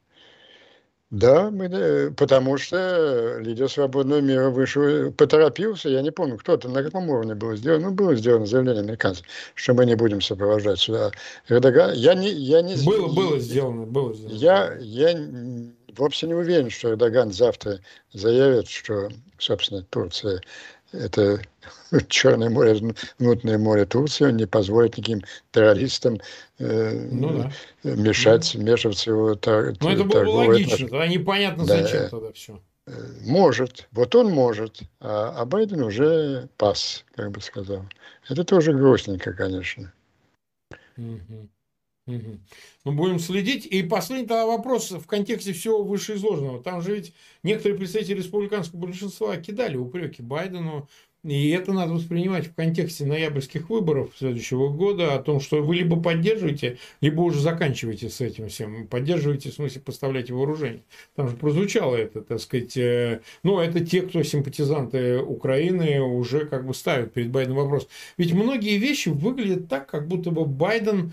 [1.11, 6.83] Да, мы, э, потому что лидер свободного мира вышел, поторопился, я не помню, кто-то, на
[6.83, 9.25] каком уровне было сделано, ну, было сделано заявление американцев,
[9.55, 11.09] что мы не будем сопровождать сюда
[11.47, 11.93] Эрдогана.
[11.93, 12.75] Я не, я не...
[12.85, 14.35] Было, было сделано, было сделано.
[14.35, 15.17] Я, я
[15.97, 17.79] вовсе не уверен, что Эрдоган завтра
[18.13, 19.09] заявит, что,
[19.39, 20.41] собственно, Турция
[20.91, 21.41] это
[22.07, 22.79] Черное море,
[23.19, 25.21] Мутное море Турции, он не позволит никаким
[25.51, 26.19] террористам
[26.59, 27.51] э, ну,
[27.83, 27.95] да.
[27.95, 28.61] мешать, ну.
[28.61, 32.61] вмешиваться в его тор, Ну, это было бы логично, тогда непонятно, да, зачем тогда все.
[32.87, 37.85] Э, может, вот он может, а, а Байден уже пас, как бы сказал.
[38.27, 39.91] Это тоже грустненько, конечно.
[40.97, 41.49] Угу.
[42.85, 43.65] Ну, будем следить.
[43.65, 46.63] И последний тогда вопрос в контексте всего вышеизложенного.
[46.63, 50.87] Там же ведь некоторые представители республиканского большинства кидали упреки Байдену.
[51.23, 56.01] И это надо воспринимать в контексте ноябрьских выборов следующего года, о том, что вы либо
[56.01, 58.87] поддерживаете, либо уже заканчиваете с этим всем.
[58.87, 60.83] Поддерживаете, в смысле, поставляете вооружение.
[61.15, 66.65] Там же прозвучало это, так сказать, э, ну, это те, кто симпатизанты Украины, уже как
[66.65, 67.89] бы ставят перед Байденом вопрос.
[68.15, 71.11] Ведь многие вещи выглядят так, как будто бы Байден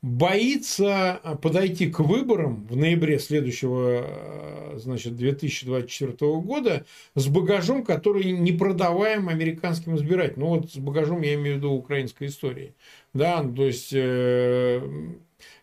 [0.00, 8.30] боится а, подойти к выборам в ноябре следующего а, значит, 2024 года с багажом, который
[8.32, 10.40] не продаваем американским избирателям.
[10.40, 12.74] Ну вот с багажом я имею в виду украинской истории.
[13.12, 14.80] Да, то есть э,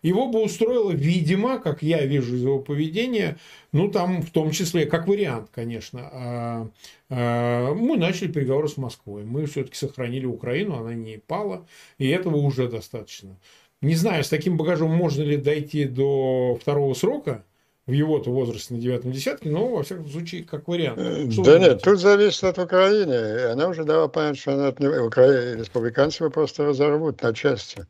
[0.02, 3.38] его бы устроило, видимо, как я вижу из его поведения,
[3.72, 9.24] ну там в том числе, как вариант, конечно, а, мы начали переговоры с Москвой.
[9.24, 11.66] Мы все-таки сохранили Украину, она не пала,
[11.98, 13.38] и этого уже достаточно.
[13.82, 17.44] Не знаю, с таким багажом можно ли дойти до второго срока,
[17.86, 20.98] в его-то возрасте на девятом десятке, но, во всяком случае, как вариант.
[20.98, 23.52] Э, что да нет, тут зависит от Украины.
[23.52, 27.86] Она уже дала понять, что она от Украины, республиканцы его просто разорвут на части.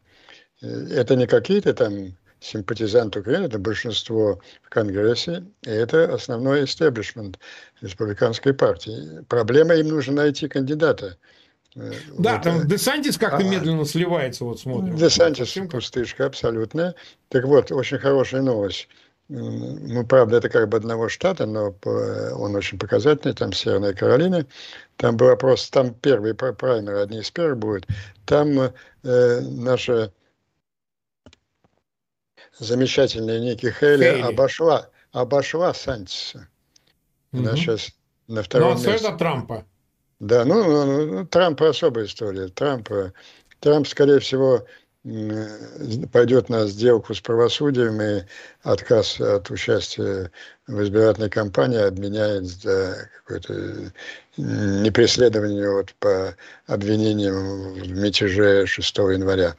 [0.61, 7.39] Э, это не какие-то там симпатизанты Украины, это большинство в Конгрессе, и это основной истеблишмент
[7.81, 9.25] республиканской партии.
[9.29, 11.17] Проблема, им нужно найти кандидата.
[11.77, 14.97] Э, да, вот, там э, Десантис как-то а, медленно сливается, вот смотрим.
[14.97, 16.95] Десантис пустышка абсолютная.
[17.29, 18.89] Так вот, очень хорошая новость.
[19.29, 24.47] Ну, правда, это как бы одного штата, но он очень показательный, там Северная Каролина.
[24.97, 27.87] Там был опрос, там первый праймер, одни из первых будет.
[28.25, 28.73] Там
[29.03, 30.13] э, наша
[32.59, 34.21] замечательная Ники Хейли, Хейли.
[34.23, 36.49] обошла, обошла Сантиса.
[37.33, 37.57] Она угу.
[37.57, 37.91] сейчас
[38.29, 39.09] на втором ну, а месте.
[39.09, 39.67] это Трампа.
[40.21, 42.49] Да, ну, ну, ну Трамп особая история.
[42.49, 42.89] Трамп,
[43.61, 44.65] Трамп, скорее всего,
[46.13, 48.23] пойдет на сделку с правосудием и
[48.63, 50.33] отказ от участия
[50.67, 53.93] в избирательной кампании обменяет за какое-то
[54.37, 56.35] непреследование вот по
[56.67, 59.55] обвинениям в мятеже 6 января.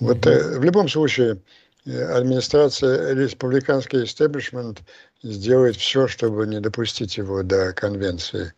[0.00, 0.58] Вот mm-hmm.
[0.58, 1.38] в любом случае
[1.84, 4.80] э, администрация, республиканский истеблишмент
[5.22, 8.54] сделает все, чтобы не допустить его до конвенции.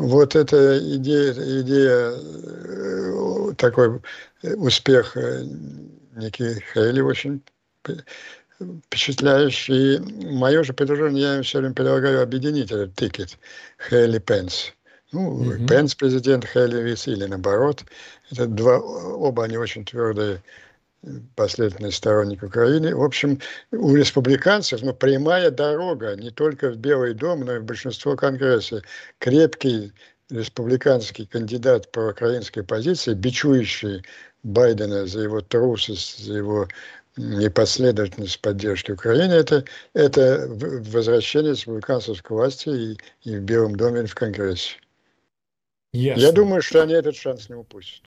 [0.00, 4.00] Вот эта идея, идея э, такой
[4.42, 5.44] успех э,
[6.16, 7.42] Ники Хейли очень
[8.86, 9.98] впечатляющий.
[10.32, 13.38] Мое же предложение, я им все время предлагаю объединить этот тикет
[13.88, 14.72] Хейли Пенс.
[15.12, 15.66] Ну, mm-hmm.
[15.66, 17.84] Пенс президент, Хейли Виц или наоборот.
[18.30, 20.42] Это два, оба они очень твердые
[21.34, 22.94] последовательный сторонник Украины.
[22.94, 23.40] В общем,
[23.72, 28.82] у республиканцев ну, прямая дорога не только в Белый дом, но и в большинство Конгресса.
[29.18, 29.92] Крепкий
[30.30, 34.04] республиканский кандидат по украинской позиции, бичующий
[34.42, 36.68] Байдена за его трусость, за его
[37.16, 42.98] непоследовательность поддержки Украины, это, это возвращение республиканцев к власти и,
[43.28, 44.76] и в Белом доме, и в Конгрессе.
[45.92, 46.20] Ясно.
[46.20, 48.02] Я думаю, что они этот шанс не упустят.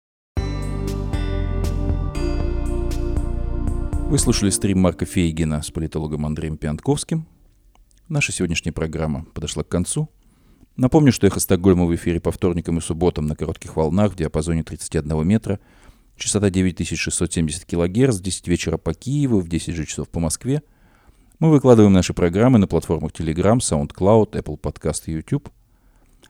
[4.14, 7.26] Вы слушали стрим Марка Фейгина с политологом Андреем Пиантковским.
[8.10, 10.08] Наша сегодняшняя программа подошла к концу.
[10.76, 14.64] Напомню, что «Эхо Стокгольма» в эфире по вторникам и субботам на коротких волнах в диапазоне
[14.64, 15.60] 31 метра,
[16.16, 20.62] частота 9670 кГц, 10 вечера по Киеву, в 10 же часов по Москве.
[21.40, 25.50] Мы выкладываем наши программы на платформах Telegram, SoundCloud, Apple Podcast и YouTube.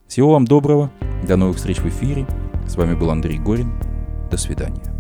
[0.08, 0.90] Всего вам доброго,
[1.28, 2.26] до новых встреч в эфире.
[2.66, 3.74] С вами был Андрей Горин.
[4.32, 4.93] До свидания.